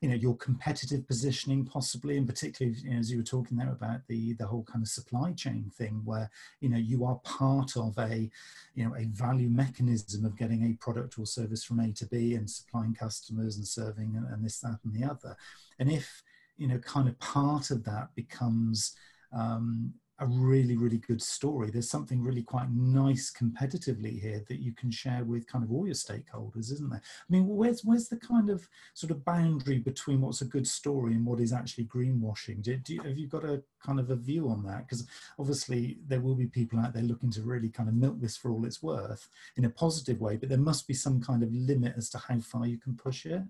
you 0.00 0.08
know 0.08 0.14
your 0.14 0.36
competitive 0.36 1.06
positioning 1.06 1.64
possibly 1.64 2.16
and 2.16 2.26
particularly 2.26 2.76
you 2.78 2.90
know, 2.90 2.98
as 2.98 3.10
you 3.10 3.18
were 3.18 3.24
talking 3.24 3.56
there 3.56 3.70
about 3.70 4.00
the 4.08 4.34
the 4.34 4.46
whole 4.46 4.64
kind 4.64 4.82
of 4.82 4.88
supply 4.88 5.32
chain 5.32 5.70
thing 5.76 6.02
where 6.04 6.30
you 6.60 6.68
know 6.68 6.76
you 6.76 7.04
are 7.04 7.20
part 7.24 7.76
of 7.76 7.96
a 7.98 8.30
you 8.74 8.84
know 8.84 8.94
a 8.96 9.04
value 9.06 9.48
mechanism 9.48 10.24
of 10.24 10.36
getting 10.36 10.64
a 10.64 10.76
product 10.82 11.18
or 11.18 11.26
service 11.26 11.64
from 11.64 11.80
a 11.80 11.92
to 11.92 12.06
b 12.06 12.34
and 12.34 12.48
supplying 12.48 12.94
customers 12.94 13.56
and 13.56 13.66
serving 13.66 14.14
and, 14.16 14.26
and 14.32 14.44
this 14.44 14.60
that 14.60 14.78
and 14.84 14.94
the 14.94 15.08
other. 15.08 15.36
And 15.78 15.90
if 15.90 16.22
you 16.56 16.68
know 16.68 16.78
kind 16.78 17.08
of 17.08 17.18
part 17.18 17.70
of 17.70 17.84
that 17.84 18.14
becomes 18.14 18.96
um, 19.32 19.94
a 20.18 20.26
really 20.26 20.76
really 20.76 20.98
good 20.98 21.20
story. 21.20 21.70
There's 21.70 21.90
something 21.90 22.22
really 22.22 22.42
quite 22.42 22.70
nice 22.70 23.32
competitively 23.32 24.20
here 24.20 24.44
that 24.48 24.60
you 24.60 24.72
can 24.72 24.90
share 24.90 25.24
with 25.24 25.46
kind 25.46 25.64
of 25.64 25.72
all 25.72 25.86
your 25.86 25.94
stakeholders 25.94 26.72
isn't 26.72 26.90
there? 26.90 27.02
I 27.02 27.32
mean 27.32 27.46
where's 27.46 27.82
where's 27.84 28.08
the 28.08 28.16
kind 28.16 28.50
of 28.50 28.66
sort 28.94 29.10
of 29.10 29.24
boundary 29.24 29.78
between 29.78 30.20
what's 30.20 30.40
a 30.40 30.46
good 30.46 30.66
story 30.66 31.14
and 31.14 31.26
what 31.26 31.40
is 31.40 31.52
actually 31.52 31.84
greenwashing? 31.84 32.62
Do, 32.62 32.76
do 32.76 32.98
have 33.04 33.18
you 33.18 33.28
got 33.28 33.44
a 33.44 33.62
kind 33.84 34.00
of 34.00 34.10
a 34.10 34.16
view 34.16 34.48
on 34.48 34.64
that? 34.64 34.86
Because 34.86 35.06
obviously 35.38 35.98
there 36.06 36.20
will 36.20 36.34
be 36.34 36.46
people 36.46 36.78
out 36.78 36.94
there 36.94 37.02
looking 37.02 37.30
to 37.32 37.42
really 37.42 37.68
kind 37.68 37.88
of 37.88 37.94
milk 37.94 38.20
this 38.20 38.36
for 38.36 38.50
all 38.50 38.64
it's 38.64 38.82
worth 38.82 39.28
in 39.56 39.64
a 39.64 39.70
positive 39.70 40.20
way 40.20 40.36
but 40.36 40.48
there 40.48 40.58
must 40.58 40.88
be 40.88 40.94
some 40.94 41.20
kind 41.20 41.42
of 41.42 41.52
limit 41.52 41.94
as 41.96 42.08
to 42.10 42.18
how 42.18 42.38
far 42.40 42.66
you 42.66 42.78
can 42.78 42.96
push 42.96 43.26
it. 43.26 43.42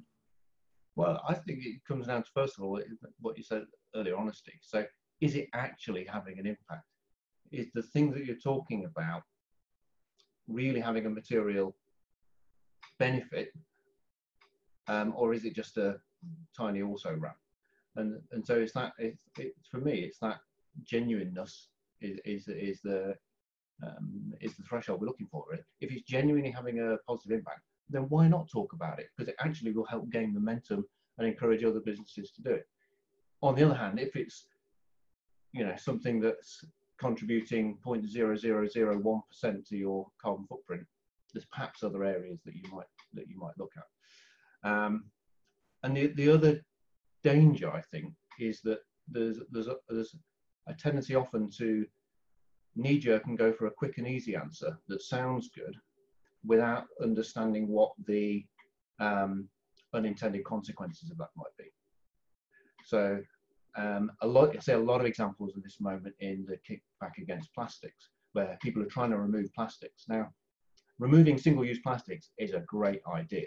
Well 0.96 1.20
i 1.28 1.34
think 1.34 1.64
it 1.64 1.84
comes 1.86 2.06
down 2.06 2.22
to 2.22 2.30
first 2.32 2.58
of 2.58 2.64
all 2.64 2.80
what 3.20 3.36
you 3.36 3.44
said 3.44 3.66
earlier 3.94 4.16
honesty. 4.16 4.58
So 4.62 4.84
is 5.20 5.34
it 5.34 5.48
actually 5.54 6.04
having 6.04 6.38
an 6.38 6.46
impact? 6.46 6.84
Is 7.52 7.68
the 7.74 7.82
thing 7.82 8.10
that 8.12 8.24
you're 8.24 8.36
talking 8.36 8.84
about 8.84 9.22
really 10.48 10.80
having 10.80 11.06
a 11.06 11.10
material 11.10 11.74
benefit, 12.98 13.52
um, 14.88 15.12
or 15.16 15.34
is 15.34 15.44
it 15.44 15.54
just 15.54 15.76
a 15.76 15.96
tiny 16.56 16.82
also 16.82 17.14
wrap? 17.18 17.36
And 17.96 18.20
and 18.32 18.44
so 18.46 18.54
it's 18.54 18.72
that 18.72 18.92
it's 18.98 19.22
it, 19.38 19.54
for 19.70 19.78
me 19.78 20.00
it's 20.00 20.18
that 20.18 20.38
genuineness 20.84 21.68
is 22.00 22.18
is 22.24 22.48
is 22.48 22.80
the 22.82 23.14
um, 23.82 24.32
is 24.40 24.56
the 24.56 24.62
threshold 24.64 25.00
we're 25.00 25.06
looking 25.06 25.28
for. 25.30 25.44
If 25.80 25.92
it's 25.92 26.02
genuinely 26.02 26.50
having 26.50 26.80
a 26.80 26.96
positive 27.06 27.38
impact, 27.38 27.60
then 27.88 28.02
why 28.08 28.28
not 28.28 28.50
talk 28.50 28.72
about 28.72 28.98
it? 28.98 29.08
Because 29.16 29.28
it 29.28 29.36
actually 29.38 29.72
will 29.72 29.84
help 29.84 30.10
gain 30.10 30.34
momentum 30.34 30.84
and 31.18 31.26
encourage 31.26 31.64
other 31.64 31.80
businesses 31.80 32.30
to 32.32 32.42
do 32.42 32.50
it. 32.50 32.66
On 33.42 33.54
the 33.54 33.64
other 33.64 33.74
hand, 33.74 34.00
if 34.00 34.16
it's 34.16 34.46
you 35.56 35.64
know 35.64 35.74
something 35.76 36.20
that's 36.20 36.64
contributing 36.98 37.78
0.0001% 37.84 39.68
to 39.68 39.76
your 39.76 40.06
carbon 40.20 40.46
footprint, 40.46 40.86
there's 41.32 41.46
perhaps 41.46 41.82
other 41.82 42.04
areas 42.04 42.40
that 42.44 42.54
you 42.54 42.62
might 42.70 42.86
that 43.14 43.28
you 43.28 43.38
might 43.38 43.58
look 43.58 43.72
at. 43.76 44.70
Um, 44.70 45.04
and 45.82 45.96
the, 45.96 46.08
the 46.08 46.28
other 46.28 46.60
danger, 47.22 47.70
I 47.70 47.80
think, 47.80 48.12
is 48.38 48.60
that 48.62 48.80
there's 49.08 49.38
there's 49.50 49.68
a, 49.68 49.76
there's 49.88 50.14
a 50.68 50.74
tendency 50.74 51.14
often 51.14 51.50
to 51.58 51.86
knee 52.74 52.98
jerk 52.98 53.26
and 53.26 53.38
go 53.38 53.52
for 53.52 53.66
a 53.66 53.70
quick 53.70 53.96
and 53.96 54.06
easy 54.06 54.36
answer 54.36 54.78
that 54.88 55.00
sounds 55.00 55.48
good 55.54 55.74
without 56.44 56.84
understanding 57.02 57.68
what 57.68 57.92
the 58.06 58.44
um, 59.00 59.48
unintended 59.94 60.44
consequences 60.44 61.10
of 61.10 61.16
that 61.16 61.30
might 61.36 61.56
be. 61.58 61.70
So 62.84 63.20
um, 63.76 64.10
a 64.22 64.26
lot, 64.26 64.56
I 64.56 64.60
see 64.60 64.72
a 64.72 64.78
lot 64.78 65.00
of 65.00 65.06
examples 65.06 65.56
of 65.56 65.62
this 65.62 65.80
moment 65.80 66.14
in 66.20 66.46
the 66.46 66.58
kickback 66.68 67.18
against 67.18 67.54
plastics, 67.54 68.08
where 68.32 68.58
people 68.62 68.82
are 68.82 68.86
trying 68.86 69.10
to 69.10 69.18
remove 69.18 69.52
plastics. 69.54 70.04
Now, 70.08 70.28
removing 70.98 71.38
single-use 71.38 71.80
plastics 71.80 72.30
is 72.38 72.52
a 72.52 72.60
great 72.60 73.00
idea, 73.12 73.46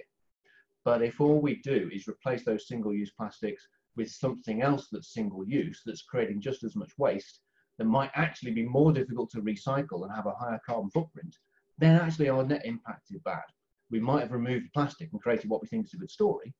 but 0.85 1.01
if 1.01 1.19
all 1.19 1.41
we 1.41 1.61
do 1.63 1.89
is 1.93 2.07
replace 2.07 2.43
those 2.45 2.67
single-use 2.67 3.11
plastics 3.17 3.67
with 3.95 4.09
something 4.09 4.61
else 4.61 4.87
that's 4.91 5.13
single-use, 5.13 5.81
that's 5.85 6.03
creating 6.03 6.41
just 6.41 6.63
as 6.63 6.75
much 6.75 6.91
waste, 6.97 7.41
that 7.77 7.85
might 7.85 8.11
actually 8.13 8.51
be 8.51 8.63
more 8.63 8.91
difficult 8.91 9.29
to 9.31 9.41
recycle 9.41 10.03
and 10.03 10.11
have 10.13 10.25
a 10.25 10.33
higher 10.33 10.59
carbon 10.65 10.89
footprint, 10.91 11.35
then 11.77 11.95
actually 11.95 12.29
our 12.29 12.43
net 12.43 12.65
impact 12.65 13.09
is 13.09 13.19
bad. 13.25 13.43
We 13.89 13.99
might 13.99 14.21
have 14.21 14.31
removed 14.31 14.73
plastic 14.73 15.09
and 15.11 15.21
created 15.21 15.49
what 15.49 15.61
we 15.61 15.67
think 15.67 15.85
is 15.85 15.93
a 15.93 15.97
good 15.97 16.11
story, 16.11 16.53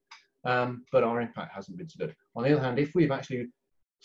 um, 0.46 0.84
but 0.92 1.04
our 1.04 1.22
impact 1.22 1.54
hasn't 1.54 1.78
been 1.78 1.90
so 1.90 2.06
good. 2.06 2.16
On 2.36 2.44
the 2.44 2.54
other 2.54 2.64
hand, 2.64 2.80
if 2.80 2.92
we've 2.96 3.12
actually 3.12 3.48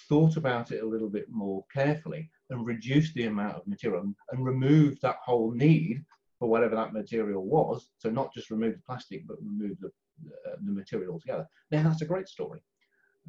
thought 0.09 0.37
about 0.37 0.73
it 0.73 0.83
a 0.83 0.87
little 0.87 1.09
bit 1.09 1.27
more 1.31 1.65
carefully 1.73 2.31
and 2.51 2.67
reduced 2.67 3.15
the 3.15 3.27
amount 3.27 3.57
of 3.57 3.67
material 3.67 4.13
and 4.31 4.45
removed 4.45 5.01
that 5.03 5.17
whole 5.25 5.51
need 5.53 6.05
for 6.39 6.49
whatever 6.49 6.75
that 6.75 6.93
material 6.93 7.45
was, 7.45 7.89
so 7.99 8.11
not 8.11 8.35
just 8.35 8.51
remove 8.51 8.75
the 8.75 8.83
plastic 8.87 9.27
but 9.27 9.37
remove 9.41 9.79
the, 9.81 9.89
uh, 10.47 10.57
the 10.65 10.73
material 10.73 11.13
altogether, 11.13 11.47
then 11.71 11.85
that's 11.85 12.03
a 12.03 12.07
great 12.07 12.29
story. 12.29 12.61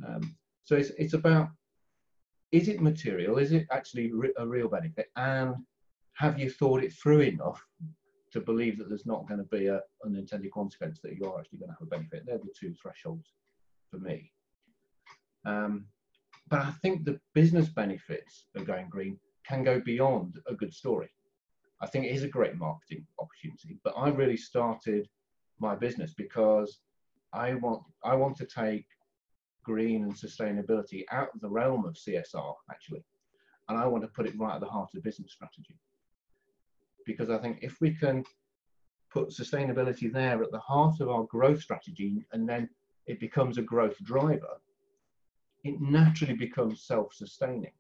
Um, 0.08 0.36
so 0.64 0.76
it's, 0.76 0.90
it's 0.98 1.14
about 1.14 1.50
is 2.52 2.68
it 2.68 2.82
material? 2.82 3.38
Is 3.38 3.52
it 3.52 3.68
actually 3.72 4.12
re 4.12 4.32
a 4.38 4.48
real 4.48 4.70
benefit? 4.70 5.08
And 5.16 5.56
have 6.14 6.40
you 6.40 6.50
thought 6.50 6.84
it 6.84 6.94
through 6.94 7.22
enough 7.22 7.62
to 8.32 8.40
believe 8.40 8.78
that 8.78 8.90
there's 8.90 9.06
not 9.06 9.28
going 9.28 9.40
to 9.40 9.46
be 9.46 9.68
an 9.68 9.82
unintended 10.06 10.52
consequence 10.52 11.00
that 11.04 11.16
you're 11.16 11.38
actually 11.40 11.60
going 11.60 11.70
to 11.70 11.78
have 11.80 11.88
a 11.88 11.96
benefit? 11.96 12.24
They're 12.26 12.38
the 12.38 12.54
two 12.58 12.74
thresholds 12.82 13.34
for 13.92 13.98
me. 13.98 14.32
Um, 15.46 15.86
but 16.50 16.60
I 16.60 16.72
think 16.82 17.06
the 17.06 17.20
business 17.34 17.70
benefits 17.70 18.46
of 18.56 18.66
going 18.66 18.90
green 18.90 19.20
can 19.48 19.64
go 19.64 19.80
beyond 19.80 20.40
a 20.48 20.54
good 20.54 20.74
story. 20.74 21.10
I 21.82 21.88
think 21.88 22.06
it 22.06 22.16
is 22.16 22.24
a 22.24 22.28
great 22.28 22.56
marketing 22.56 23.06
opportunity, 23.20 23.80
but 23.84 23.94
I 23.98 24.10
really 24.10 24.38
started 24.38 25.08
my 25.60 25.76
business 25.76 26.14
because 26.14 26.80
I 27.34 27.56
want 27.56 27.84
I 28.04 28.16
want 28.16 28.38
to 28.38 28.46
take 28.46 28.86
green 29.64 30.04
and 30.04 30.16
sustainability 30.16 31.04
out 31.12 31.30
of 31.34 31.42
the 31.42 31.50
realm 31.50 31.86
of 31.86 31.96
CSR 31.96 32.54
actually, 32.72 33.04
and 33.68 33.78
I 33.78 33.88
want 33.88 34.04
to 34.04 34.10
put 34.10 34.28
it 34.28 34.38
right 34.38 34.56
at 34.56 34.62
the 34.62 34.68
heart 34.68 34.92
of 34.96 35.04
business 35.04 35.34
strategy. 35.34 35.78
Because 37.06 37.30
I 37.30 37.38
think 37.38 37.60
if 37.62 37.82
we 37.82 37.94
can 37.94 38.24
put 39.12 39.30
sustainability 39.30 40.12
there 40.12 40.42
at 40.44 40.52
the 40.52 40.60
heart 40.60 41.00
of 41.02 41.10
our 41.10 41.24
growth 41.24 41.62
strategy, 41.62 42.26
and 42.32 42.48
then 42.48 42.70
it 43.08 43.20
becomes 43.20 43.58
a 43.58 43.62
growth 43.62 43.98
driver, 44.04 44.60
it 45.66 45.82
naturally 45.82 46.36
becomes 46.36 46.84
self-sustaining. 46.84 47.72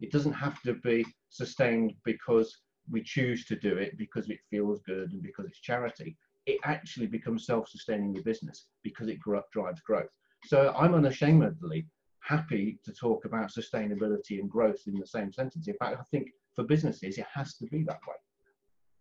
It 0.00 0.10
doesn't 0.10 0.32
have 0.32 0.60
to 0.62 0.74
be 0.74 1.04
sustained 1.28 1.92
because 2.04 2.56
we 2.90 3.02
choose 3.02 3.44
to 3.46 3.56
do 3.56 3.76
it 3.76 3.96
because 3.98 4.28
it 4.30 4.38
feels 4.50 4.80
good 4.86 5.12
and 5.12 5.22
because 5.22 5.44
it's 5.46 5.60
charity. 5.60 6.16
It 6.46 6.58
actually 6.64 7.06
becomes 7.06 7.46
self-sustaining 7.46 8.14
the 8.14 8.22
business 8.22 8.66
because 8.82 9.08
it 9.08 9.20
drives 9.52 9.80
growth. 9.82 10.08
So 10.46 10.74
I'm 10.76 10.94
unashamedly 10.94 11.86
happy 12.20 12.78
to 12.84 12.92
talk 12.92 13.26
about 13.26 13.52
sustainability 13.52 14.40
and 14.40 14.50
growth 14.50 14.80
in 14.86 14.98
the 14.98 15.06
same 15.06 15.32
sentence. 15.32 15.68
In 15.68 15.76
fact, 15.76 15.98
I 16.00 16.04
think 16.10 16.30
for 16.56 16.64
businesses, 16.64 17.18
it 17.18 17.26
has 17.32 17.56
to 17.58 17.66
be 17.66 17.84
that 17.84 18.00
way. 18.08 18.16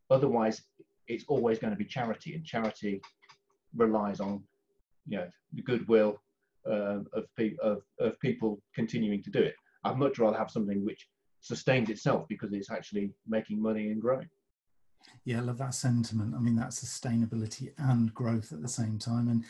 Otherwise, 0.09 0.61
it's 1.07 1.25
always 1.29 1.59
going 1.59 1.71
to 1.71 1.77
be 1.77 1.85
charity, 1.85 2.35
and 2.35 2.45
charity 2.45 3.01
relies 3.75 4.19
on 4.19 4.43
you 5.07 5.17
know 5.17 5.29
the 5.53 5.61
goodwill 5.61 6.19
uh, 6.69 6.99
of, 7.13 7.25
pe- 7.37 7.55
of, 7.61 7.81
of 7.99 8.19
people 8.19 8.61
continuing 8.75 9.21
to 9.23 9.31
do 9.31 9.39
it. 9.39 9.55
I'd 9.83 9.97
much 9.97 10.19
rather 10.19 10.37
have 10.37 10.51
something 10.51 10.83
which 10.85 11.07
sustains 11.39 11.89
itself 11.89 12.25
because 12.29 12.53
it's 12.53 12.71
actually 12.71 13.11
making 13.27 13.61
money 13.61 13.87
and 13.87 14.01
growing. 14.01 14.29
Yeah, 15.25 15.39
I 15.39 15.41
love 15.41 15.57
that 15.57 15.73
sentiment. 15.73 16.35
I 16.35 16.39
mean, 16.39 16.55
that 16.57 16.69
sustainability 16.69 17.73
and 17.77 18.13
growth 18.13 18.53
at 18.53 18.61
the 18.61 18.67
same 18.67 18.99
time. 18.99 19.27
And 19.27 19.45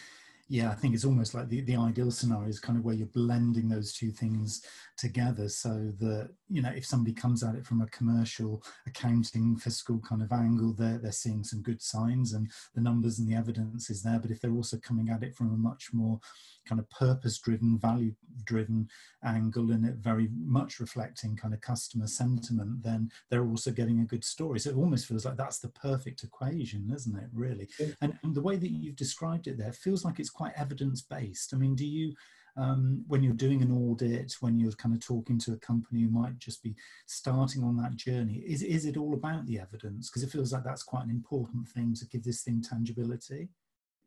yeah, 0.48 0.70
I 0.70 0.75
think 0.75 0.94
it's 0.94 1.06
almost 1.06 1.34
like 1.34 1.50
the, 1.50 1.62
the 1.62 1.75
ideal 1.75 2.12
scenario 2.12 2.48
is 2.48 2.60
kind 2.60 2.77
of 2.77 2.86
where 2.86 2.96
you're 2.96 3.08
blending 3.08 3.70
those 3.70 3.94
two 3.94 4.12
things 4.12 4.63
together 4.98 5.50
so 5.50 5.91
that, 6.00 6.30
you 6.51 6.62
know, 6.62 6.72
if 6.75 6.86
somebody 6.86 7.13
comes 7.13 7.43
at 7.43 7.55
it 7.55 7.65
from 7.65 7.81
a 7.81 7.88
commercial, 7.88 8.62
accounting, 8.86 9.55
fiscal 9.55 10.00
kind 10.00 10.22
of 10.22 10.31
angle, 10.31 10.74
they're, 10.74 10.98
they're 10.98 11.12
seeing 11.12 11.43
some 11.43 11.62
good 11.62 11.81
signs 11.81 12.34
and 12.34 12.51
the 12.75 12.81
numbers 12.81 13.20
and 13.20 13.27
the 13.27 13.36
evidence 13.36 13.89
is 13.89 14.03
there. 14.03 14.20
But 14.20 14.31
if 14.31 14.41
they're 14.41 14.53
also 14.53 14.77
coming 14.77 15.10
at 15.10 15.24
it 15.24 15.36
from 15.36 15.53
a 15.53 15.58
much 15.58 15.89
more 15.93 16.20
kind 16.67 16.79
of 16.79 16.89
purpose 16.89 17.39
driven, 17.39 17.79
value 17.79 18.13
driven 18.43 18.89
angle 19.24 19.72
and 19.72 19.86
it 19.86 19.96
very 19.96 20.29
much 20.38 20.79
reflecting 20.79 21.38
kind 21.38 21.53
of 21.53 21.62
customer 21.62 22.08
sentiment, 22.08 22.84
then 22.84 23.10
they're 23.29 23.48
also 23.48 23.72
getting 23.72 24.01
a 24.01 24.05
good 24.05 24.24
story. 24.24 24.60
So 24.60 24.72
it 24.72 24.75
almost 24.75 25.08
feels 25.08 25.25
like 25.25 25.38
that's 25.38 25.60
the 25.60 25.70
perfect 25.70 26.24
equation, 26.24 26.91
isn't 26.93 27.17
it, 27.17 27.29
really? 27.34 27.70
And, 28.01 28.17
and 28.24 28.36
the 28.36 28.41
way 28.41 28.58
that 28.58 28.72
you've 28.72 28.98
described 28.98 29.48
it 29.48 29.58
there 29.58 29.72
feels 29.72 30.03
like 30.03 30.20
it's 30.20 30.29
quite 30.29 30.53
evidence 30.58 31.01
based. 31.01 31.53
I 31.53 31.58
mean, 31.58 31.75
do 31.75 31.88
you? 31.88 32.13
Um, 32.58 33.05
when 33.08 33.24
you're 33.24 33.34
doing 33.34 33.62
an 33.62 33.72
audit, 33.72 34.36
when 34.41 34.60
you're 34.60 34.72
kind 34.74 34.93
of 34.93 35.00
talking 35.00 35.39
to 35.39 35.53
a 35.53 35.58
company 35.58 36.01
who 36.01 36.10
might 36.10 36.38
just 36.38 36.62
be 36.62 36.75
starting 37.05 37.63
on 37.63 37.77
that 37.77 37.96
journey, 37.96 38.43
is, 38.46 38.62
is 38.62 38.86
it 38.86 38.98
all 38.98 39.13
about 39.13 39.46
the 39.46 39.60
evidence? 39.60 40.10
Because 40.10 40.24
it 40.24 40.31
feels 40.31 40.51
like 40.51 40.63
that's 40.63 40.84
quite 40.84 41.05
an 41.05 41.10
important 41.10 41.67
thing 41.70 41.93
to 41.96 42.05
give 42.08 42.24
this 42.24 42.43
thing 42.43 42.62
tangibility 42.62 43.50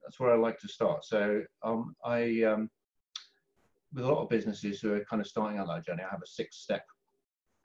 that's 0.05 0.21
where 0.21 0.33
I 0.33 0.37
like 0.37 0.59
to 0.61 0.69
start. 0.69 1.05
So 1.05 1.43
um, 1.63 1.97
I, 2.05 2.43
um, 2.43 2.71
with 3.93 4.05
a 4.05 4.09
lot 4.09 4.23
of 4.23 4.29
businesses 4.29 4.81
who 4.81 4.93
are 4.93 5.05
kind 5.05 5.21
of 5.21 5.27
starting 5.27 5.59
out 5.59 5.69
that 5.69 5.87
journey, 5.87 6.03
I 6.03 6.11
have 6.11 6.23
a 6.23 6.27
six-step 6.27 6.85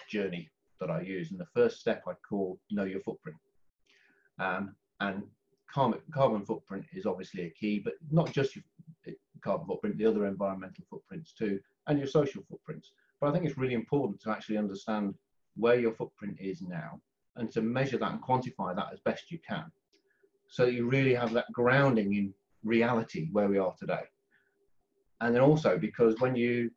journey 0.09 0.49
that 0.79 0.89
I 0.89 1.01
use, 1.01 1.31
and 1.31 1.39
the 1.39 1.45
first 1.53 1.79
step 1.79 2.03
I 2.07 2.13
call 2.27 2.57
know 2.71 2.85
your 2.85 3.01
footprint. 3.01 3.37
Um, 4.39 4.75
and 5.01 5.23
carbon, 5.71 5.99
carbon 6.13 6.45
footprint 6.45 6.85
is 6.93 7.05
obviously 7.05 7.43
a 7.43 7.49
key, 7.49 7.79
but 7.79 7.93
not 8.09 8.31
just 8.31 8.57
carbon 9.41 9.67
footprint, 9.67 9.97
the 9.97 10.05
other 10.05 10.25
environmental 10.25 10.85
footprints 10.89 11.33
too, 11.33 11.59
and 11.87 11.97
your 11.97 12.07
social 12.07 12.43
footprints. 12.49 12.91
But 13.19 13.29
I 13.29 13.33
think 13.33 13.45
it's 13.45 13.57
really 13.57 13.73
important 13.73 14.21
to 14.21 14.31
actually 14.31 14.57
understand 14.57 15.15
where 15.55 15.79
your 15.79 15.93
footprint 15.93 16.37
is 16.39 16.61
now 16.61 17.01
and 17.35 17.51
to 17.51 17.61
measure 17.61 17.97
that 17.97 18.11
and 18.11 18.21
quantify 18.21 18.75
that 18.75 18.89
as 18.93 18.99
best 19.01 19.31
you 19.31 19.39
can. 19.47 19.65
So 20.47 20.65
you 20.65 20.87
really 20.87 21.13
have 21.13 21.33
that 21.33 21.51
grounding 21.51 22.13
in 22.15 22.33
reality 22.63 23.29
where 23.31 23.47
we 23.47 23.57
are 23.57 23.73
today. 23.77 24.01
And 25.21 25.35
then 25.35 25.41
also 25.41 25.77
because 25.77 26.19
when 26.19 26.35
you 26.35 26.71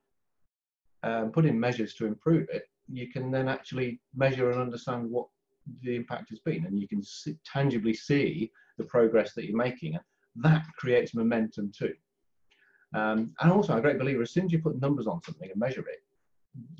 um, 1.02 1.30
put 1.32 1.46
in 1.46 1.58
measures 1.58 1.94
to 1.94 2.06
improve 2.06 2.48
it, 2.52 2.64
you 2.88 3.10
can 3.10 3.30
then 3.30 3.48
actually 3.48 4.00
measure 4.14 4.50
and 4.50 4.60
understand 4.60 5.10
what 5.10 5.26
the 5.82 5.94
impact 5.94 6.30
has 6.30 6.40
been 6.40 6.66
and 6.66 6.78
you 6.78 6.88
can 6.88 7.02
see, 7.02 7.36
tangibly 7.44 7.94
see 7.94 8.50
the 8.78 8.84
progress 8.84 9.32
that 9.34 9.46
you're 9.46 9.56
making. 9.56 9.94
And 9.94 10.04
that 10.44 10.64
creates 10.76 11.14
momentum 11.14 11.72
too. 11.76 11.94
Um, 12.94 13.34
and 13.40 13.50
also, 13.50 13.72
I'm 13.72 13.78
a 13.78 13.82
great 13.82 13.98
believer, 13.98 14.22
as 14.22 14.32
soon 14.32 14.46
as 14.46 14.52
you 14.52 14.60
put 14.60 14.80
numbers 14.80 15.06
on 15.06 15.22
something 15.22 15.50
and 15.50 15.58
measure 15.58 15.84
it, 15.88 16.02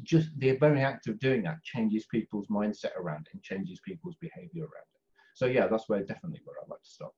just 0.03 0.29
the 0.39 0.57
very 0.57 0.83
act 0.83 1.09
of 1.09 1.19
doing 1.19 1.43
that 1.45 1.63
changes 1.63 2.05
people's 2.07 2.47
mindset 2.49 2.95
around 2.99 3.27
it 3.27 3.35
and 3.35 3.43
changes 3.43 3.81
people's 3.81 4.17
behavior 4.21 4.65
around 4.65 4.91
it. 4.95 5.01
So 5.35 5.47
yeah, 5.47 5.67
that's 5.67 5.89
where 5.89 6.01
definitely 6.01 6.41
where 6.45 6.57
I'd 6.63 6.69
like 6.69 6.83
to 6.83 6.91
start. 6.91 7.13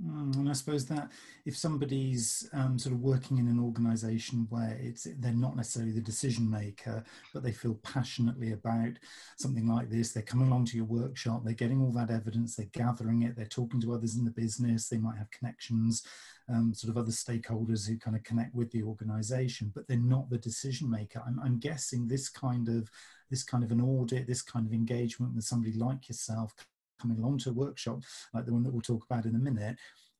Mm, 0.00 0.36
and 0.36 0.48
I 0.48 0.52
suppose 0.52 0.86
that 0.86 1.10
if 1.44 1.56
somebody's 1.56 2.48
um, 2.52 2.78
sort 2.78 2.94
of 2.94 3.00
working 3.00 3.38
in 3.38 3.46
an 3.46 3.60
organisation 3.60 4.46
where 4.48 4.78
it's 4.80 5.06
they're 5.18 5.32
not 5.32 5.56
necessarily 5.56 5.92
the 5.92 6.00
decision 6.00 6.48
maker, 6.50 7.04
but 7.32 7.42
they 7.42 7.52
feel 7.52 7.74
passionately 7.82 8.52
about 8.52 8.92
something 9.36 9.66
like 9.66 9.90
this, 9.90 10.12
they're 10.12 10.22
coming 10.22 10.48
along 10.48 10.66
to 10.66 10.76
your 10.76 10.86
workshop, 10.86 11.42
they're 11.44 11.54
getting 11.54 11.82
all 11.82 11.92
that 11.92 12.10
evidence, 12.10 12.56
they're 12.56 12.66
gathering 12.72 13.22
it, 13.22 13.36
they're 13.36 13.44
talking 13.46 13.80
to 13.80 13.92
others 13.92 14.16
in 14.16 14.24
the 14.24 14.30
business, 14.30 14.88
they 14.88 14.98
might 14.98 15.18
have 15.18 15.30
connections, 15.30 16.04
um, 16.48 16.72
sort 16.74 16.90
of 16.90 16.96
other 16.96 17.12
stakeholders 17.12 17.86
who 17.86 17.98
kind 17.98 18.16
of 18.16 18.24
connect 18.24 18.54
with 18.54 18.70
the 18.72 18.82
organisation, 18.82 19.70
but 19.74 19.86
they're 19.86 19.98
not 19.98 20.28
the 20.30 20.38
decision 20.38 20.90
maker. 20.90 21.22
I'm, 21.26 21.38
I'm 21.40 21.58
guessing 21.58 22.08
this 22.08 22.28
kind 22.28 22.68
of 22.68 22.90
this 23.30 23.44
kind 23.44 23.64
of 23.64 23.70
an 23.70 23.80
audit, 23.80 24.26
this 24.26 24.42
kind 24.42 24.66
of 24.66 24.72
engagement 24.72 25.34
with 25.34 25.44
somebody 25.44 25.72
like 25.72 26.08
yourself 26.08 26.54
coming 27.02 27.18
along 27.18 27.36
to 27.38 27.50
a 27.50 27.54
workshop 27.54 28.00
like 28.32 28.46
the 28.46 28.52
one 28.52 28.62
that 28.62 28.72
we'll 28.72 28.80
talk 28.80 29.04
about 29.04 29.26
in 29.26 29.34
a 29.34 29.38
minute 29.38 29.76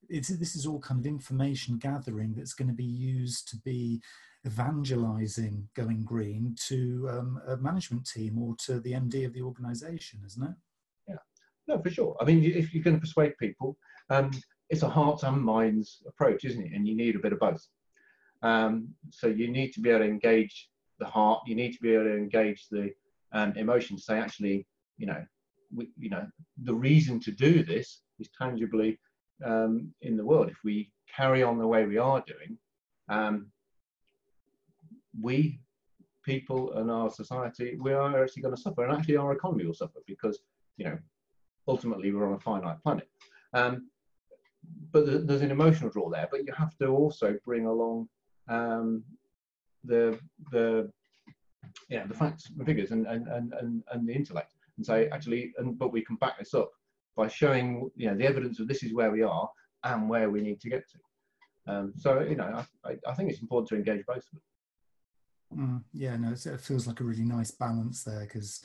it's, 0.09 0.29
this 0.29 0.57
is 0.57 0.67
all 0.67 0.81
kind 0.81 1.01
of 1.01 1.07
information 1.07 1.79
gathering 1.79 2.35
that's 2.35 2.55
going 2.55 2.69
to 2.69 2.75
be 2.75 2.85
used 2.85 3.49
to 3.49 3.57
be 3.59 4.01
evangelizing 4.47 5.69
going 5.75 6.03
green 6.03 6.55
to 6.67 7.09
um, 7.11 7.41
a 7.47 7.57
management 7.57 8.07
team 8.07 8.39
or 8.39 8.55
to 8.57 8.81
the 8.81 8.93
MD 8.93 9.25
of 9.25 9.33
the 9.33 9.43
organization, 9.43 10.21
isn't 10.27 10.43
it? 10.43 10.55
Yeah, 11.09 11.17
no, 11.69 11.81
for 11.81 11.91
sure. 11.91 12.17
I 12.21 12.25
mean, 12.25 12.45
if 12.45 12.75
you're 12.75 12.83
going 12.83 12.97
to 12.97 13.01
persuade 13.01 13.39
people, 13.39 13.77
um, 14.11 14.33
it's 14.69 14.83
a 14.83 14.89
hearts 14.89 15.23
and 15.23 15.41
minds 15.41 16.03
approach, 16.07 16.45
isn't 16.45 16.65
it? 16.65 16.73
And 16.73 16.87
you 16.87 16.97
need 16.97 17.15
a 17.15 17.21
bit 17.21 17.33
of 17.33 17.39
both. 17.39 17.67
Um, 18.43 18.89
so 19.11 19.29
you 19.29 19.49
need 19.49 19.73
to 19.75 19.81
be 19.81 19.91
able 19.91 20.01
to 20.01 20.07
engage 20.07 20.69
the 20.99 21.07
heart, 21.07 21.43
you 21.47 21.55
need 21.55 21.73
to 21.73 21.81
be 21.81 21.95
able 21.95 22.05
to 22.05 22.17
engage 22.17 22.67
the 22.69 22.91
um, 23.33 23.53
emotions. 23.57 24.07
Say, 24.07 24.19
actually, 24.19 24.67
you 24.99 25.07
know, 25.07 25.25
you 25.97 26.11
know, 26.11 26.27
the 26.63 26.75
reason 26.75 27.21
to 27.21 27.31
do 27.31 27.63
this 27.65 28.03
is 28.19 28.29
tangibly 28.39 28.99
um, 29.45 29.93
in 30.03 30.17
the 30.17 30.25
world. 30.25 30.49
If 30.51 30.59
we 30.65 30.91
carry 31.15 31.43
on 31.43 31.59
the 31.59 31.67
way 31.67 31.87
we 31.87 31.99
are 31.99 32.23
doing, 32.27 32.59
um, 33.09 33.49
we 35.21 35.61
people 36.25 36.73
and 36.75 36.91
our 36.91 37.11
society, 37.11 37.77
we 37.81 37.93
are 37.93 38.23
actually 38.23 38.43
going 38.43 38.55
to 38.55 38.61
suffer, 38.61 38.85
and 38.85 38.97
actually 38.97 39.17
our 39.17 39.33
economy 39.33 39.67
will 39.67 39.75
suffer 39.75 40.01
because 40.07 40.39
you 40.77 40.85
know 40.85 40.99
ultimately 41.69 42.13
we're 42.13 42.27
on 42.27 42.35
a 42.35 42.41
finite 42.41 42.83
planet. 42.83 43.09
Um, 43.55 43.89
but 44.93 45.27
there's 45.27 45.43
an 45.43 45.51
emotional 45.51 45.91
draw 45.91 46.09
there. 46.11 46.29
But 46.31 46.47
you 46.47 46.53
have 46.57 46.77
to 46.79 46.87
also 46.89 47.37
bring 47.45 47.67
along 47.67 48.09
um, 48.49 49.03
the 49.85 50.19
the 50.51 50.91
yeah 51.89 52.07
the 52.07 52.15
facts, 52.15 52.51
the 52.57 52.65
figures, 52.65 52.91
and 52.91 53.07
and 53.07 53.27
and 53.29 53.83
and 53.91 54.09
the 54.09 54.15
intellect 54.15 54.53
and 54.77 54.87
say 54.87 55.09
actually, 55.09 55.53
and 55.59 55.79
but 55.79 55.93
we 55.93 56.03
can 56.05 56.17
back 56.17 56.39
this 56.39 56.55
up 56.55 56.71
by 57.17 57.29
showing 57.29 57.91
you 57.97 58.09
know 58.09 58.17
the 58.17 58.27
evidence 58.27 58.61
of 58.61 58.69
this 58.69 58.83
is 58.83 58.95
where 58.95 59.11
we 59.11 59.23
are 59.23 59.49
and 59.85 60.09
where 60.09 60.31
we 60.31 60.41
need 60.41 60.61
to 60.61 60.71
get 60.71 60.85
to. 60.91 61.73
Um, 61.73 61.93
so 61.97 62.21
you 62.21 62.37
know, 62.37 62.65
I, 62.85 62.97
I, 63.07 63.15
think 63.15 63.31
it's 63.31 63.41
important 63.41 63.69
to 63.69 63.77
engage 63.77 64.05
both 64.07 64.17
of 64.17 64.25
them. 64.33 65.59
Mm, 65.59 65.85
yeah, 65.93 66.17
no, 66.17 66.33
it 66.33 66.61
feels 66.61 66.87
like 66.87 67.01
a 67.01 67.05
really 67.05 67.25
nice 67.25 67.51
balance 67.51 68.03
there 68.03 68.23
because 68.23 68.63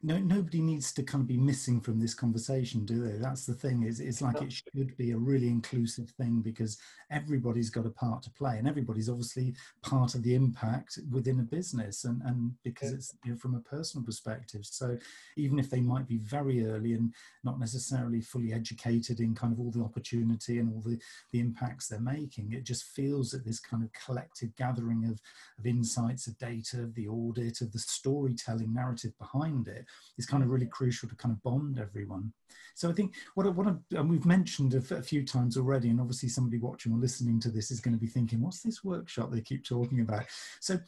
no, 0.00 0.16
nobody 0.18 0.60
needs 0.60 0.92
to 0.92 1.02
kind 1.02 1.22
of 1.22 1.26
be 1.26 1.36
missing 1.36 1.80
from 1.80 1.98
this 1.98 2.14
conversation, 2.14 2.84
do 2.84 3.02
they? 3.02 3.18
That's 3.18 3.46
the 3.46 3.54
thing. 3.54 3.82
Is 3.82 3.98
it's 3.98 4.22
like 4.22 4.40
it 4.40 4.52
should 4.52 4.96
be 4.96 5.10
a 5.10 5.18
really 5.18 5.48
inclusive 5.48 6.10
thing 6.10 6.40
because 6.40 6.78
everybody's 7.10 7.68
got 7.68 7.84
a 7.84 7.90
part 7.90 8.22
to 8.22 8.30
play, 8.30 8.58
and 8.58 8.68
everybody's 8.68 9.08
obviously 9.08 9.54
part 9.82 10.14
of 10.14 10.22
the 10.22 10.36
impact 10.36 11.00
within 11.10 11.40
a 11.40 11.42
business, 11.42 12.04
and 12.04 12.22
and 12.22 12.52
because 12.62 12.92
it's 12.92 13.14
you 13.24 13.32
know, 13.32 13.36
from 13.36 13.56
a 13.56 13.60
personal 13.60 14.04
perspective. 14.04 14.64
So 14.64 14.96
even 15.36 15.58
if 15.58 15.68
they 15.68 15.80
might 15.80 16.06
be 16.06 16.18
very 16.18 16.64
early 16.64 16.92
and 16.92 17.12
not 17.42 17.58
necessarily 17.58 18.20
fully 18.20 18.52
educated 18.52 19.18
in 19.18 19.34
kind 19.34 19.52
of 19.52 19.58
all 19.58 19.72
the 19.72 19.82
opportunity 19.82 20.58
and 20.58 20.72
all 20.72 20.80
the 20.80 21.00
the 21.32 21.40
impacts 21.40 21.88
they're 21.88 21.98
making, 21.98 22.52
it 22.52 22.62
just 22.62 22.84
feels 22.84 23.32
that 23.32 23.44
this 23.44 23.58
kind 23.58 23.82
of 23.82 23.90
collective 23.92 24.54
gathering 24.54 25.06
of 25.06 25.20
of 25.58 25.66
insights, 25.66 26.28
of 26.28 26.38
data, 26.38 26.82
of 26.82 26.94
the 26.94 27.08
audit, 27.08 27.62
of 27.62 27.72
the 27.72 27.80
storytelling 27.80 28.72
narrative 28.72 29.12
behind 29.18 29.66
it 29.66 29.86
is 30.18 30.26
kind 30.26 30.42
of 30.42 30.50
really 30.50 30.66
crucial 30.66 31.08
to 31.08 31.16
kind 31.16 31.32
of 31.32 31.42
bond 31.42 31.78
everyone. 31.78 32.32
So 32.74 32.88
I 32.88 32.92
think 32.92 33.14
what, 33.34 33.52
what 33.54 33.66
and 33.92 34.10
we've 34.10 34.26
mentioned 34.26 34.74
a, 34.74 34.94
a 34.94 35.02
few 35.02 35.24
times 35.24 35.56
already, 35.56 35.88
and 35.90 36.00
obviously 36.00 36.28
somebody 36.28 36.58
watching 36.58 36.92
or 36.92 36.98
listening 36.98 37.40
to 37.40 37.50
this 37.50 37.70
is 37.70 37.80
going 37.80 37.94
to 37.94 38.00
be 38.00 38.06
thinking, 38.06 38.40
what's 38.40 38.60
this 38.60 38.84
workshop 38.84 39.30
they 39.30 39.40
keep 39.40 39.64
talking 39.64 40.00
about? 40.00 40.24
So 40.60 40.78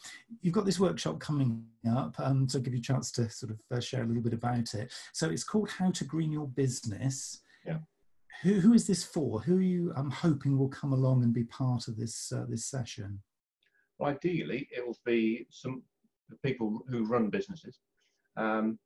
you've 0.43 0.55
got 0.55 0.67
this 0.67 0.81
workshop 0.81 1.19
coming 1.19 1.65
up, 1.91 2.15
um, 2.21 2.49
so 2.49 2.59
I'll 2.59 2.63
give 2.63 2.75
you 2.75 2.81
a 2.81 2.83
chance 2.83 3.11
to 3.13 3.29
sort 3.31 3.53
of 3.53 3.61
uh, 3.71 3.81
share 3.81 4.03
a 4.03 4.07
little 4.07 4.23
bit 4.23 4.35
about 4.35 4.75
it. 4.75 4.93
So 5.13 5.31
it's 5.31 5.45
called 5.45 5.71
How 5.71 5.91
to 5.91 6.05
Green 6.05 6.33
Your 6.33 6.49
Business. 6.49 7.41
Yeah. 7.67 7.79
Who, 8.43 8.55
who 8.55 8.73
is 8.73 8.87
this 8.87 9.05
for? 9.05 9.41
Who 9.41 9.59
are 9.59 9.63
you 9.63 9.93
I'm 9.97 10.11
hoping 10.11 10.57
will 10.57 10.69
come 10.69 10.93
along 10.93 11.25
and 11.25 11.35
be 11.35 11.45
part 11.45 11.89
of 11.89 11.97
this 11.97 12.33
uh, 12.33 12.47
this 12.49 12.67
session? 12.67 13.21
Well, 13.99 14.11
ideally, 14.11 14.69
it 14.75 14.87
will 14.87 14.97
be 15.05 15.47
some 15.51 15.83
people 16.43 16.81
who 16.89 17.05
run 17.05 17.29
businesses 17.29 17.81
um, 18.37 18.79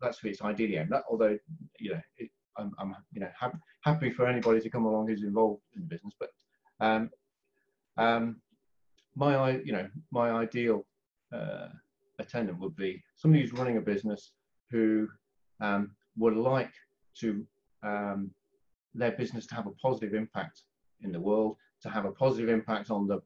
that's 0.00 0.18
it's 0.24 0.42
ideally 0.42 0.76
aimed 0.76 0.92
at. 0.92 1.04
Although, 1.10 1.38
you 1.78 1.90
know, 1.92 2.00
it, 2.16 2.30
I'm, 2.56 2.72
I'm, 2.78 2.94
you 3.12 3.20
know 3.20 3.30
ha- 3.38 3.52
happy 3.82 4.10
for 4.10 4.26
anybody 4.26 4.60
to 4.60 4.70
come 4.70 4.84
along 4.84 5.08
who's 5.08 5.22
involved 5.22 5.62
in 5.74 5.82
the 5.82 5.88
business. 5.88 6.14
But 6.18 6.30
um, 6.80 7.10
um, 7.96 8.40
my, 9.14 9.58
you 9.58 9.72
know, 9.72 9.88
my 10.10 10.30
ideal 10.30 10.86
uh, 11.34 11.68
attendant 12.18 12.58
would 12.58 12.76
be 12.76 13.02
somebody 13.16 13.42
who's 13.42 13.52
running 13.52 13.78
a 13.78 13.80
business 13.80 14.32
who 14.70 15.08
um, 15.60 15.92
would 16.16 16.36
like 16.36 16.72
to 17.20 17.46
um, 17.82 18.30
their 18.94 19.12
business 19.12 19.46
to 19.46 19.54
have 19.54 19.66
a 19.66 19.72
positive 19.72 20.14
impact 20.14 20.62
in 21.02 21.12
the 21.12 21.20
world, 21.20 21.56
to 21.82 21.88
have 21.88 22.04
a 22.04 22.12
positive 22.12 22.48
impact 22.48 22.90
on 22.90 23.06
the 23.06 23.20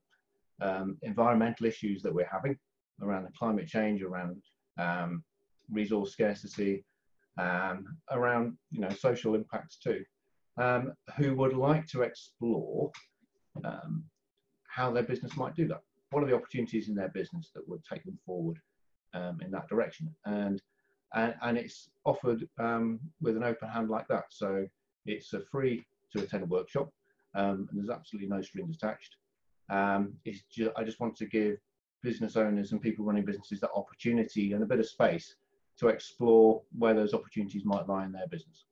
um, 0.60 0.96
environmental 1.02 1.66
issues 1.66 2.02
that 2.02 2.14
we're 2.14 2.28
having 2.30 2.56
around 3.02 3.24
the 3.24 3.32
climate 3.38 3.66
change, 3.66 4.02
around 4.02 4.42
um, 4.78 5.22
resource 5.70 6.12
scarcity, 6.12 6.84
um, 7.38 7.96
around 8.10 8.56
you 8.70 8.80
know 8.80 8.90
social 8.90 9.34
impacts 9.34 9.76
too, 9.76 10.04
um, 10.58 10.92
who 11.16 11.34
would 11.36 11.54
like 11.54 11.86
to 11.88 12.02
explore 12.02 12.90
um, 13.64 14.04
how 14.68 14.90
their 14.90 15.02
business 15.02 15.36
might 15.36 15.54
do 15.54 15.66
that. 15.68 15.82
What 16.10 16.22
are 16.22 16.26
the 16.26 16.34
opportunities 16.34 16.88
in 16.88 16.94
their 16.94 17.08
business 17.08 17.50
that 17.54 17.68
would 17.68 17.84
take 17.84 18.04
them 18.04 18.18
forward 18.24 18.58
um, 19.14 19.40
in 19.44 19.50
that 19.50 19.68
direction? 19.68 20.14
And 20.24 20.62
and, 21.14 21.34
and 21.42 21.56
it's 21.56 21.90
offered 22.04 22.48
um, 22.58 23.00
with 23.20 23.36
an 23.36 23.44
open 23.44 23.68
hand 23.68 23.90
like 23.90 24.08
that. 24.08 24.24
So 24.30 24.66
it's 25.06 25.32
a 25.32 25.40
free 25.40 25.84
to 26.12 26.22
attend 26.22 26.42
a 26.42 26.46
workshop, 26.46 26.90
um, 27.34 27.68
and 27.70 27.78
there's 27.78 27.90
absolutely 27.90 28.28
no 28.28 28.42
strings 28.42 28.76
attached. 28.76 29.16
it's 30.24 30.42
just, 30.50 30.70
I 30.76 30.84
just 30.84 31.00
want 31.00 31.16
to 31.16 31.26
give 31.26 31.58
business 32.02 32.36
owners 32.36 32.72
and 32.72 32.80
people 32.80 33.04
running 33.04 33.24
businesses 33.24 33.60
that 33.60 33.70
opportunity 33.74 34.52
and 34.52 34.62
a 34.62 34.66
bit 34.66 34.78
of 34.78 34.86
space 34.86 35.34
to 35.78 35.88
explore 35.88 36.62
where 36.76 36.94
those 36.94 37.14
opportunities 37.14 37.64
might 37.64 37.88
lie 37.88 38.04
in 38.04 38.12
their 38.12 38.28
business. 38.28 38.64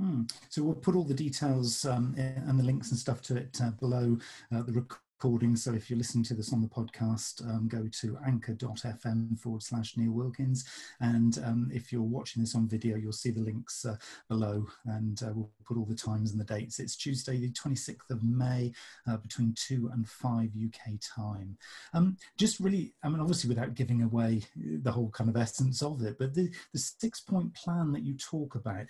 Mm. 0.00 0.30
So 0.50 0.62
we'll 0.62 0.74
put 0.74 0.94
all 0.94 1.04
the 1.04 1.14
details 1.14 1.84
um, 1.86 2.14
and 2.18 2.58
the 2.58 2.64
links 2.64 2.90
and 2.90 2.98
stuff 2.98 3.22
to 3.22 3.36
it 3.36 3.58
uh, 3.62 3.70
below 3.70 4.18
uh, 4.54 4.62
the 4.62 4.72
recording. 4.72 5.05
So 5.18 5.72
if 5.72 5.88
you're 5.88 5.96
listening 5.96 6.24
to 6.24 6.34
this 6.34 6.52
on 6.52 6.60
the 6.60 6.68
podcast, 6.68 7.42
um, 7.48 7.68
go 7.68 7.88
to 8.00 8.18
anchor.fm 8.26 9.38
forward 9.40 9.62
slash 9.62 9.96
Neil 9.96 10.12
Wilkins. 10.12 10.64
And 11.00 11.38
um, 11.44 11.70
if 11.72 11.90
you're 11.90 12.02
watching 12.02 12.42
this 12.42 12.54
on 12.54 12.68
video, 12.68 12.96
you'll 12.96 13.12
see 13.12 13.30
the 13.30 13.40
links 13.40 13.84
uh, 13.84 13.96
below 14.28 14.66
and 14.84 15.20
uh, 15.22 15.32
we'll 15.34 15.50
put 15.64 15.78
all 15.78 15.86
the 15.86 15.94
times 15.94 16.30
and 16.32 16.40
the 16.40 16.44
dates. 16.44 16.78
It's 16.78 16.96
Tuesday, 16.96 17.38
the 17.38 17.50
26th 17.50 18.10
of 18.10 18.22
May, 18.22 18.72
uh, 19.08 19.16
between 19.16 19.54
2 19.56 19.90
and 19.92 20.06
5 20.06 20.50
UK 20.64 20.92
time. 21.00 21.56
Um, 21.94 22.18
just 22.36 22.60
really, 22.60 22.92
I 23.02 23.08
mean, 23.08 23.20
obviously 23.20 23.48
without 23.48 23.74
giving 23.74 24.02
away 24.02 24.42
the 24.54 24.92
whole 24.92 25.10
kind 25.10 25.30
of 25.30 25.36
essence 25.36 25.82
of 25.82 26.02
it, 26.02 26.18
but 26.18 26.34
the, 26.34 26.50
the 26.72 26.78
six 26.78 27.20
point 27.20 27.54
plan 27.54 27.90
that 27.92 28.04
you 28.04 28.14
talk 28.14 28.54
about, 28.54 28.84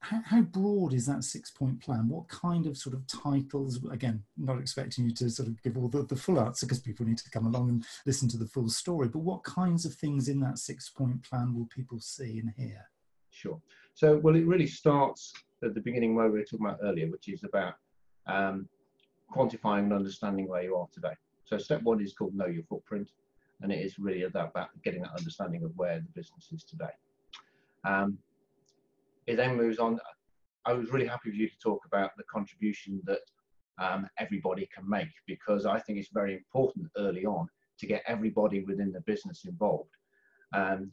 how, 0.00 0.20
how, 0.24 0.40
broad 0.42 0.92
is 0.92 1.06
that 1.06 1.24
six 1.24 1.50
point 1.50 1.80
plan? 1.82 2.08
What 2.08 2.28
kind 2.28 2.66
of 2.66 2.76
sort 2.76 2.94
of 2.94 3.06
titles? 3.06 3.84
Again, 3.90 4.22
not 4.36 4.58
expecting 4.58 5.04
you 5.04 5.14
to 5.14 5.28
sort 5.28 5.48
of 5.48 5.60
give 5.62 5.76
all 5.76 5.88
the, 5.88 6.04
the 6.04 6.16
full 6.16 6.40
answer 6.40 6.66
because 6.66 6.80
people 6.80 7.04
need 7.04 7.18
to 7.18 7.30
come 7.30 7.46
along 7.46 7.68
and 7.68 7.84
listen 8.06 8.28
to 8.28 8.36
the 8.36 8.46
full 8.46 8.68
story, 8.68 9.08
but 9.08 9.20
what 9.20 9.42
kinds 9.42 9.84
of 9.84 9.94
things 9.94 10.28
in 10.28 10.40
that 10.40 10.58
six 10.58 10.88
point 10.88 11.22
plan 11.22 11.54
will 11.54 11.66
people 11.66 11.98
see 11.98 12.38
and 12.38 12.52
hear? 12.56 12.88
Sure. 13.30 13.60
So, 13.94 14.18
well, 14.18 14.36
it 14.36 14.46
really 14.46 14.66
starts 14.66 15.32
at 15.64 15.74
the 15.74 15.80
beginning 15.80 16.14
where 16.14 16.30
we 16.30 16.38
were 16.38 16.44
talking 16.44 16.66
about 16.66 16.78
earlier, 16.82 17.10
which 17.10 17.28
is 17.28 17.42
about 17.42 17.74
um, 18.26 18.68
quantifying 19.34 19.84
and 19.84 19.92
understanding 19.92 20.46
where 20.46 20.62
you 20.62 20.76
are 20.76 20.86
today. 20.92 21.14
So, 21.44 21.58
step 21.58 21.82
one 21.82 22.00
is 22.00 22.12
called 22.12 22.34
Know 22.34 22.46
Your 22.46 22.62
Footprint, 22.64 23.08
and 23.62 23.72
it 23.72 23.80
is 23.80 23.98
really 23.98 24.22
about 24.22 24.54
getting 24.84 25.02
that 25.02 25.12
understanding 25.18 25.64
of 25.64 25.72
where 25.76 25.96
the 25.98 26.08
business 26.14 26.48
is 26.52 26.62
today. 26.62 26.92
Um, 27.84 28.18
it 29.28 29.36
then 29.36 29.56
moves 29.56 29.78
on. 29.78 30.00
I 30.64 30.72
was 30.72 30.90
really 30.90 31.06
happy 31.06 31.30
with 31.30 31.38
you 31.38 31.48
to 31.48 31.58
talk 31.62 31.82
about 31.86 32.10
the 32.16 32.24
contribution 32.24 33.00
that 33.04 33.20
um, 33.78 34.08
everybody 34.18 34.68
can 34.74 34.88
make 34.88 35.12
because 35.26 35.66
I 35.66 35.78
think 35.78 35.98
it's 35.98 36.08
very 36.12 36.34
important 36.34 36.88
early 36.96 37.24
on 37.26 37.46
to 37.78 37.86
get 37.86 38.02
everybody 38.06 38.64
within 38.64 38.90
the 38.90 39.02
business 39.02 39.44
involved. 39.44 39.90
Um, 40.54 40.92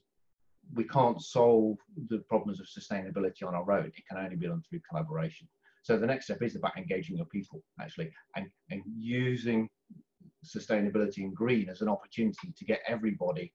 we 0.73 0.83
can't 0.83 1.21
solve 1.21 1.77
the 2.09 2.19
problems 2.29 2.59
of 2.59 2.67
sustainability 2.67 3.47
on 3.47 3.55
our 3.55 3.71
own. 3.71 3.85
It 3.85 4.03
can 4.07 4.17
only 4.17 4.35
be 4.35 4.47
done 4.47 4.61
through 4.69 4.81
collaboration. 4.89 5.47
So 5.83 5.97
the 5.97 6.07
next 6.07 6.25
step 6.25 6.41
is 6.41 6.55
about 6.55 6.77
engaging 6.77 7.17
your 7.17 7.27
people 7.27 7.63
actually 7.79 8.11
and, 8.35 8.47
and 8.69 8.81
using 8.97 9.69
sustainability 10.45 11.19
and 11.19 11.33
green 11.33 11.69
as 11.69 11.81
an 11.81 11.89
opportunity 11.89 12.53
to 12.57 12.65
get 12.65 12.81
everybody 12.87 13.53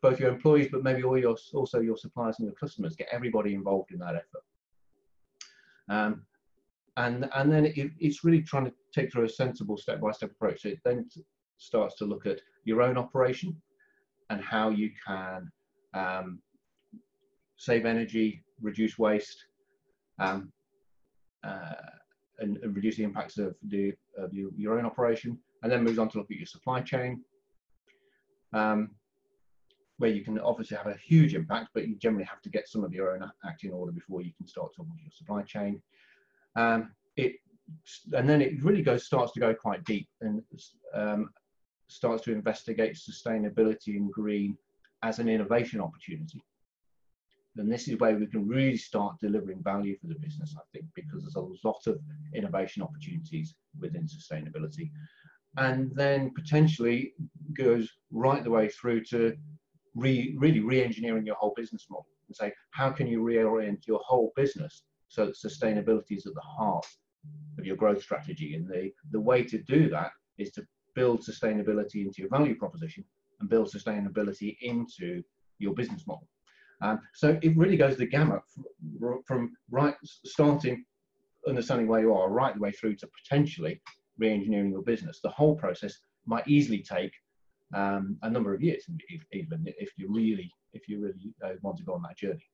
both 0.00 0.20
your 0.20 0.30
employees, 0.30 0.68
but 0.70 0.82
maybe 0.82 1.02
all 1.02 1.18
your 1.18 1.36
also 1.54 1.80
your 1.80 1.96
suppliers 1.96 2.36
and 2.38 2.46
your 2.46 2.54
customers. 2.54 2.96
Get 2.96 3.08
everybody 3.12 3.54
involved 3.54 3.92
in 3.92 3.98
that 3.98 4.16
effort. 4.16 4.44
Um, 5.88 6.22
and 6.96 7.28
and 7.34 7.50
then 7.50 7.66
it, 7.66 7.90
it's 7.98 8.24
really 8.24 8.42
trying 8.42 8.66
to 8.66 8.72
take 8.94 9.12
through 9.12 9.24
a 9.24 9.28
sensible 9.28 9.76
step-by-step 9.76 10.30
approach. 10.30 10.62
So 10.62 10.68
it 10.68 10.80
then 10.84 11.08
starts 11.58 11.96
to 11.96 12.04
look 12.04 12.26
at 12.26 12.40
your 12.64 12.82
own 12.82 12.98
operation 12.98 13.56
and 14.30 14.40
how 14.42 14.70
you 14.70 14.90
can 15.06 15.50
um, 15.94 16.40
save 17.56 17.86
energy, 17.86 18.44
reduce 18.60 18.98
waste, 18.98 19.44
um, 20.18 20.52
uh, 21.44 21.74
and, 22.38 22.58
and, 22.58 22.74
reduce 22.74 22.96
the 22.96 23.04
impacts 23.04 23.38
of 23.38 23.54
the 23.68 23.92
of 24.18 24.32
your, 24.32 24.50
your 24.56 24.78
own 24.78 24.86
operation. 24.86 25.38
And 25.62 25.70
then 25.70 25.84
moves 25.84 25.98
on 25.98 26.08
to 26.10 26.18
look 26.18 26.30
at 26.30 26.36
your 26.36 26.46
supply 26.46 26.80
chain. 26.80 27.22
Um, 28.52 28.90
where 30.02 30.10
you 30.10 30.24
can 30.24 30.36
obviously 30.40 30.76
have 30.76 30.88
a 30.88 30.96
huge 30.96 31.32
impact, 31.32 31.68
but 31.74 31.86
you 31.86 31.94
generally 31.94 32.24
have 32.24 32.42
to 32.42 32.50
get 32.50 32.68
some 32.68 32.82
of 32.82 32.92
your 32.92 33.14
own 33.14 33.22
act 33.46 33.62
in 33.62 33.70
order 33.70 33.92
before 33.92 34.20
you 34.20 34.32
can 34.36 34.48
start 34.48 34.72
talking 34.74 34.90
about 34.90 35.04
your 35.04 35.12
supply 35.12 35.42
chain. 35.42 35.80
Um, 36.56 36.90
it 37.16 37.36
and 38.12 38.28
then 38.28 38.42
it 38.42 38.64
really 38.64 38.82
goes 38.82 39.04
starts 39.04 39.30
to 39.34 39.38
go 39.38 39.54
quite 39.54 39.84
deep 39.84 40.08
and 40.20 40.42
um, 40.92 41.30
starts 41.86 42.24
to 42.24 42.32
investigate 42.32 42.96
sustainability 42.96 43.94
and 43.94 44.10
green 44.10 44.58
as 45.04 45.20
an 45.20 45.28
innovation 45.28 45.80
opportunity. 45.80 46.42
And 47.56 47.70
this 47.70 47.86
is 47.86 48.00
where 48.00 48.16
we 48.16 48.26
can 48.26 48.48
really 48.48 48.78
start 48.78 49.20
delivering 49.20 49.62
value 49.62 49.96
for 50.00 50.08
the 50.08 50.18
business, 50.18 50.52
I 50.58 50.62
think, 50.72 50.86
because 50.96 51.22
there's 51.22 51.36
a 51.36 51.68
lot 51.68 51.86
of 51.86 52.00
innovation 52.34 52.82
opportunities 52.82 53.54
within 53.78 54.08
sustainability. 54.08 54.90
And 55.58 55.94
then 55.94 56.32
potentially 56.34 57.12
goes 57.56 57.88
right 58.10 58.42
the 58.42 58.50
way 58.50 58.68
through 58.68 59.04
to 59.04 59.36
re, 59.94 60.34
really 60.38 60.60
re-engineering 60.60 61.26
your 61.26 61.36
whole 61.36 61.54
business 61.56 61.86
model 61.90 62.06
and 62.28 62.36
say, 62.36 62.52
how 62.70 62.90
can 62.90 63.06
you 63.06 63.22
reorient 63.22 63.86
your 63.86 64.00
whole 64.04 64.32
business 64.36 64.84
so 65.08 65.26
that 65.26 65.36
sustainability 65.36 66.16
is 66.16 66.26
at 66.26 66.34
the 66.34 66.40
heart 66.40 66.86
of 67.58 67.66
your 67.66 67.76
growth 67.76 68.02
strategy? 68.02 68.54
And 68.54 68.66
the, 68.66 68.92
the 69.10 69.20
way 69.20 69.42
to 69.44 69.58
do 69.58 69.88
that 69.90 70.10
is 70.38 70.50
to 70.52 70.66
build 70.94 71.22
sustainability 71.22 72.04
into 72.06 72.22
your 72.22 72.28
value 72.28 72.56
proposition 72.56 73.04
and 73.40 73.48
build 73.48 73.72
sustainability 73.72 74.56
into 74.62 75.22
your 75.58 75.74
business 75.74 76.06
model. 76.06 76.28
Um, 76.80 77.00
so 77.14 77.38
it 77.42 77.56
really 77.56 77.76
goes 77.76 77.96
the 77.96 78.06
gamut 78.06 78.42
from, 78.98 79.22
from 79.26 79.56
right 79.70 79.94
starting 80.02 80.84
understanding 81.46 81.86
where 81.86 82.00
you 82.00 82.14
are 82.14 82.30
right 82.30 82.54
the 82.54 82.60
way 82.60 82.72
through 82.72 82.96
to 82.96 83.08
potentially 83.22 83.80
re-engineering 84.18 84.70
your 84.70 84.82
business. 84.82 85.20
The 85.22 85.28
whole 85.30 85.56
process 85.56 85.98
might 86.26 86.46
easily 86.46 86.82
take 86.82 87.12
um, 87.74 88.18
a 88.22 88.30
number 88.30 88.54
of 88.54 88.62
years, 88.62 88.84
even 89.32 89.64
if 89.78 89.90
you 89.96 90.12
really 90.12 90.50
if 90.72 90.88
you 90.88 91.00
really 91.00 91.34
uh, 91.44 91.52
want 91.62 91.76
to 91.78 91.84
go 91.84 91.94
on 91.94 92.02
that 92.02 92.16
journey. 92.16 92.48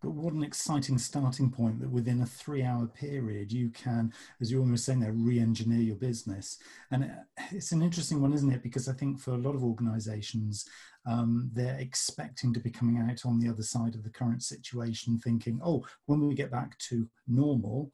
But 0.00 0.10
what 0.10 0.32
an 0.32 0.44
exciting 0.44 0.96
starting 0.98 1.50
point 1.50 1.80
that 1.80 1.90
within 1.90 2.22
a 2.22 2.26
three 2.26 2.62
hour 2.62 2.86
period 2.86 3.52
you 3.52 3.70
can, 3.70 4.12
as 4.40 4.50
you're 4.50 4.60
almost 4.60 4.84
saying 4.84 5.00
there, 5.00 5.12
re 5.12 5.40
engineer 5.40 5.80
your 5.80 5.96
business. 5.96 6.58
And 6.90 7.04
uh, 7.04 7.42
it's 7.50 7.72
an 7.72 7.82
interesting 7.82 8.22
one, 8.22 8.32
isn't 8.32 8.52
it? 8.52 8.62
Because 8.62 8.88
I 8.88 8.92
think 8.92 9.18
for 9.18 9.32
a 9.32 9.38
lot 9.38 9.54
of 9.54 9.64
organizations, 9.64 10.66
um, 11.06 11.50
they're 11.54 11.78
expecting 11.78 12.52
to 12.52 12.60
be 12.60 12.70
coming 12.70 12.98
out 12.98 13.24
on 13.24 13.38
the 13.38 13.48
other 13.48 13.62
side 13.62 13.94
of 13.94 14.04
the 14.04 14.10
current 14.10 14.42
situation, 14.42 15.18
thinking, 15.18 15.60
oh, 15.64 15.84
when 16.06 16.26
we 16.26 16.34
get 16.34 16.50
back 16.50 16.78
to 16.78 17.08
normal, 17.26 17.90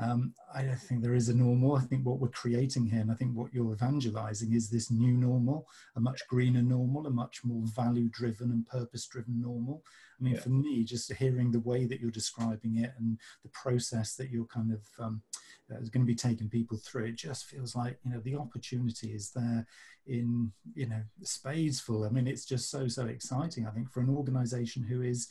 um, 0.00 0.34
I 0.54 0.62
think 0.62 1.02
there 1.02 1.14
is 1.14 1.28
a 1.28 1.36
normal. 1.36 1.76
I 1.76 1.82
think 1.82 2.04
what 2.04 2.20
we're 2.20 2.28
creating 2.28 2.86
here, 2.86 3.00
and 3.00 3.10
I 3.10 3.14
think 3.14 3.36
what 3.36 3.52
you're 3.52 3.72
evangelizing 3.72 4.54
is 4.54 4.70
this 4.70 4.90
new 4.90 5.12
normal, 5.12 5.66
a 5.96 6.00
much 6.00 6.26
greener 6.28 6.62
normal, 6.62 7.06
a 7.06 7.10
much 7.10 7.44
more 7.44 7.62
value 7.64 8.08
driven 8.08 8.50
and 8.50 8.66
purpose 8.66 9.06
driven 9.06 9.40
normal. 9.40 9.82
I 10.18 10.24
mean, 10.24 10.34
yeah. 10.34 10.40
for 10.40 10.50
me, 10.50 10.84
just 10.84 11.12
hearing 11.12 11.52
the 11.52 11.60
way 11.60 11.84
that 11.84 12.00
you're 12.00 12.10
describing 12.10 12.78
it 12.78 12.92
and 12.98 13.18
the 13.42 13.50
process 13.50 14.14
that 14.16 14.30
you're 14.30 14.46
kind 14.46 14.72
of 14.72 14.82
um, 14.98 15.22
is 15.70 15.90
going 15.90 16.04
to 16.04 16.10
be 16.10 16.14
taking 16.14 16.48
people 16.48 16.78
through, 16.78 17.06
it 17.06 17.16
just 17.16 17.46
feels 17.46 17.76
like 17.76 17.98
you 18.04 18.12
know 18.12 18.20
the 18.20 18.36
opportunity 18.36 19.08
is 19.08 19.30
there 19.30 19.66
in 20.08 20.52
you 20.74 20.88
know 20.88 21.02
spades 21.22 21.80
full. 21.80 22.04
I 22.04 22.08
mean, 22.08 22.26
it's 22.26 22.44
just 22.44 22.70
so 22.70 22.88
so 22.88 23.06
exciting. 23.06 23.66
I 23.66 23.70
think 23.70 23.90
for 23.90 24.00
an 24.00 24.10
organisation 24.10 24.82
who 24.82 25.02
is 25.02 25.28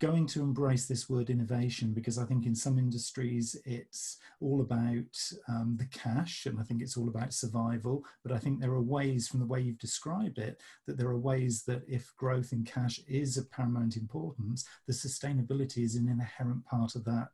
going 0.00 0.26
to 0.26 0.42
embrace 0.42 0.86
this 0.86 1.08
word 1.08 1.30
innovation 1.30 1.92
because 1.94 2.18
I 2.18 2.24
think 2.24 2.46
in 2.46 2.54
some 2.54 2.78
industries 2.78 3.56
it's 3.64 4.18
all 4.40 4.60
about 4.60 5.16
um, 5.48 5.76
the 5.78 5.86
cash 5.86 6.46
and 6.46 6.58
I 6.58 6.62
think 6.62 6.82
it's 6.82 6.96
all 6.96 7.08
about 7.08 7.32
survival. 7.32 8.04
But 8.22 8.32
I 8.32 8.38
think 8.38 8.60
there 8.60 8.72
are 8.72 8.82
ways, 8.82 9.28
from 9.28 9.40
the 9.40 9.46
way 9.46 9.60
you've 9.60 9.78
described 9.78 10.38
it, 10.38 10.60
that 10.86 10.98
there 10.98 11.08
are 11.08 11.18
ways 11.18 11.62
that 11.68 11.82
if 11.88 12.14
growth 12.16 12.52
in 12.52 12.64
cash 12.64 13.00
is 13.08 13.36
of 13.36 13.50
paramount 13.50 13.96
importance, 13.96 14.66
the 14.86 14.92
sustainability 14.92 15.84
is 15.84 15.94
an 15.94 16.08
inherent 16.08 16.64
part 16.66 16.96
of 16.96 17.04
that 17.04 17.28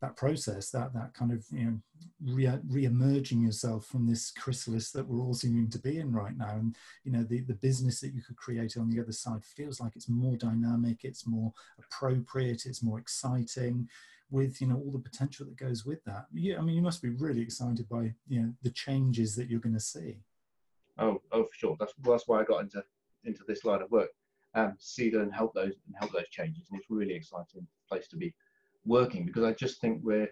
that 0.00 0.16
process, 0.16 0.70
that 0.70 0.92
that 0.94 1.14
kind 1.14 1.32
of 1.32 1.44
you 1.50 1.64
know 1.64 1.78
re- 2.24 2.60
re-emerging 2.68 3.42
yourself 3.42 3.86
from 3.86 4.06
this 4.06 4.30
chrysalis 4.30 4.90
that 4.92 5.06
we're 5.06 5.20
all 5.20 5.34
seeming 5.34 5.68
to 5.70 5.78
be 5.78 5.98
in 5.98 6.12
right 6.12 6.36
now, 6.36 6.50
and 6.50 6.76
you 7.04 7.12
know 7.12 7.22
the 7.22 7.40
the 7.40 7.54
business 7.54 8.00
that 8.00 8.14
you 8.14 8.22
could 8.22 8.36
create 8.36 8.76
on 8.76 8.90
the 8.90 9.00
other 9.00 9.12
side 9.12 9.44
feels 9.44 9.80
like 9.80 9.96
it's 9.96 10.08
more 10.08 10.36
dynamic, 10.36 11.04
it's 11.04 11.26
more 11.26 11.52
appropriate, 11.78 12.66
it's 12.66 12.82
more 12.82 12.98
exciting, 12.98 13.88
with 14.30 14.60
you 14.60 14.66
know 14.66 14.76
all 14.76 14.92
the 14.92 14.98
potential 14.98 15.46
that 15.46 15.56
goes 15.56 15.84
with 15.84 16.02
that. 16.04 16.26
Yeah, 16.32 16.58
I 16.58 16.60
mean 16.62 16.76
you 16.76 16.82
must 16.82 17.02
be 17.02 17.10
really 17.10 17.40
excited 17.40 17.88
by 17.88 18.14
you 18.28 18.42
know 18.42 18.52
the 18.62 18.70
changes 18.70 19.34
that 19.36 19.48
you're 19.48 19.60
going 19.60 19.74
to 19.74 19.80
see. 19.80 20.18
Oh, 20.98 21.22
oh, 21.32 21.44
for 21.44 21.54
sure. 21.54 21.76
That's 21.78 21.94
that's 22.02 22.26
why 22.26 22.40
I 22.40 22.44
got 22.44 22.62
into 22.62 22.82
into 23.24 23.42
this 23.46 23.64
line 23.64 23.82
of 23.82 23.90
work. 23.90 24.10
Um, 24.54 24.76
see 24.78 25.12
and 25.14 25.32
help 25.32 25.54
those 25.54 25.74
and 25.86 25.94
help 25.98 26.12
those 26.12 26.28
changes, 26.30 26.68
and 26.70 26.80
it's 26.80 26.90
really 26.90 27.14
exciting 27.14 27.66
place 27.88 28.08
to 28.08 28.16
be 28.16 28.34
working 28.88 29.24
because 29.24 29.44
I 29.44 29.52
just 29.52 29.80
think 29.80 30.00
we're 30.02 30.28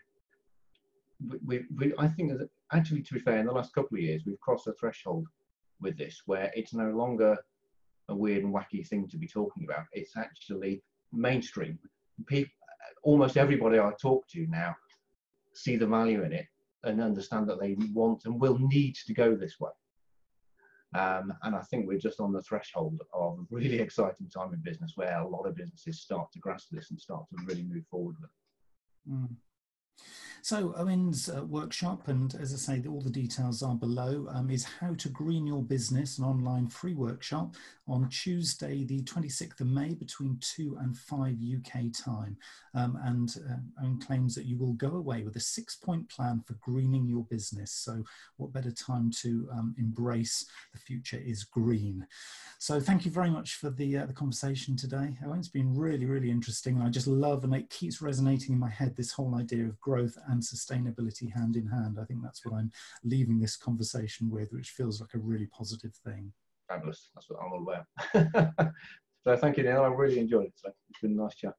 we, 1.47 1.65
we, 1.77 1.95
I 1.99 2.09
think 2.09 2.37
that 2.37 2.49
actually, 2.73 3.03
to 3.03 3.15
be 3.15 3.21
fair, 3.21 3.39
in 3.39 3.47
the 3.47 3.53
last 3.53 3.75
couple 3.75 3.97
of 3.97 4.03
years, 4.03 4.23
we've 4.27 4.41
crossed 4.41 4.67
a 4.67 4.73
threshold 4.73 5.27
with 5.81 5.97
this 5.97 6.23
where 6.27 6.51
it's 6.55 6.75
no 6.75 6.91
longer 6.91 7.37
a 8.09 8.15
weird 8.15 8.45
and 8.45 8.55
wacky 8.55 8.87
thing 8.87 9.09
to 9.09 9.17
be 9.17 9.27
talking 9.27 9.65
about. 9.65 9.85
It's 9.93 10.17
actually 10.17 10.83
mainstream. 11.13 11.79
People, 12.27 12.53
almost 13.03 13.37
everybody 13.37 13.79
I 13.79 13.93
talk 14.01 14.27
to 14.29 14.47
now 14.49 14.75
see 15.55 15.77
the 15.77 15.87
value 15.87 16.23
in 16.23 16.33
it 16.33 16.47
and 16.85 17.01
understand 17.01 17.49
that 17.49 17.61
they 17.61 17.77
want 17.93 18.23
and 18.27 18.41
will 18.41 18.59
need 18.59 18.95
to 19.07 19.15
go 19.15 19.35
this 19.35 19.59
way. 19.59 19.71
Um, 20.95 21.35
and 21.43 21.55
I 21.55 21.61
think 21.63 21.87
we're 21.87 21.99
just 21.99 22.21
on 22.21 22.33
the 22.33 22.43
threshold 22.43 23.01
of 23.13 23.39
a 23.39 23.43
really 23.51 23.79
exciting 23.81 24.29
time 24.29 24.53
in 24.55 24.61
business 24.63 24.93
where 24.95 25.19
a 25.19 25.29
lot 25.29 25.47
of 25.47 25.57
businesses 25.57 26.01
start 26.01 26.31
to 26.33 26.39
grasp 26.39 26.69
this 26.71 26.91
and 26.91 27.01
start 27.01 27.25
to 27.31 27.45
really 27.45 27.65
move 27.65 27.85
forward 27.91 28.17
with 28.21 28.31
it. 28.31 28.46
Mm. 29.09 29.37
So 30.47 30.73
Owen's 30.77 31.29
uh, 31.29 31.45
workshop, 31.45 32.07
and 32.07 32.33
as 32.37 32.55
I 32.55 32.57
say, 32.57 32.89
all 32.89 33.01
the 33.01 33.11
details 33.11 33.65
are 33.65 33.75
below, 33.75 34.29
um, 34.31 34.49
is 34.49 34.63
how 34.63 34.95
to 34.95 35.09
green 35.09 35.45
your 35.45 35.65
business, 35.65 36.19
an 36.19 36.25
online 36.25 36.69
free 36.69 36.95
workshop 36.95 37.57
on 37.89 38.09
Tuesday, 38.11 38.85
the 38.85 39.03
26th 39.03 39.61
of 39.61 39.67
May 39.67 39.95
between 39.95 40.39
2 40.41 40.79
and 40.81 40.97
5 40.97 41.37
UK 41.57 41.93
time. 41.93 42.37
Um, 42.77 42.97
and 43.03 43.35
uh, 43.51 43.83
Owen 43.83 43.99
claims 43.99 44.37
that 44.37 44.45
you 44.45 44.57
will 44.57 44.75
go 44.75 44.91
away 44.91 45.25
with 45.25 45.35
a 45.35 45.41
six 45.41 45.75
point 45.75 46.09
plan 46.09 46.45
for 46.47 46.55
greening 46.55 47.09
your 47.09 47.25
business. 47.25 47.73
So 47.73 48.05
what 48.37 48.53
better 48.53 48.71
time 48.71 49.11
to 49.23 49.49
um, 49.53 49.75
embrace 49.79 50.47
the 50.73 50.79
future 50.79 51.21
is 51.25 51.43
green. 51.43 52.07
So 52.59 52.79
thank 52.79 53.05
you 53.05 53.11
very 53.11 53.31
much 53.31 53.57
for 53.57 53.71
the, 53.71 53.99
uh, 53.99 54.07
the 54.07 54.13
conversation 54.13 54.77
today. 54.77 55.17
Owen, 55.27 55.41
it's 55.41 55.49
been 55.49 55.77
really, 55.77 56.07
really 56.07 56.31
interesting. 56.31 56.81
I 56.81 56.89
just 56.89 57.09
love, 57.09 57.43
and 57.43 57.55
it 57.55 57.69
keeps 57.69 58.01
resonating 58.01 58.53
in 58.53 58.61
my 58.61 58.71
head, 58.71 58.95
this 58.97 59.13
whole 59.13 59.35
idea 59.35 59.65
of 59.65 59.81
growth 59.87 60.19
and 60.31 60.43
sustainability 60.43 61.33
hand 61.33 61.55
in 61.55 61.69
hand. 61.69 61.97
I 62.01 62.05
think 62.07 62.21
that's 62.21 62.45
what 62.45 62.57
I'm 62.57 62.73
leaving 63.05 63.39
this 63.39 63.57
conversation 63.57 64.29
with, 64.29 64.53
which 64.53 64.71
feels 64.71 65.01
like 65.01 65.15
a 65.15 65.19
really 65.19 65.47
positive 65.47 65.95
thing. 66.05 66.33
Fabulous. 66.69 67.11
That's 67.15 67.31
what 67.31 67.39
I'm 67.41 67.53
all 67.53 67.63
about. 67.63 68.73
so 69.23 69.37
thank 69.37 69.57
you, 69.57 69.63
Neil. 69.63 69.83
I 69.83 69.87
really 69.87 70.19
enjoyed 70.19 70.47
it. 70.47 70.55
So 70.57 70.73
it's 70.91 71.01
been 71.01 71.13
a 71.13 71.23
nice 71.23 71.37
chat. 71.37 71.55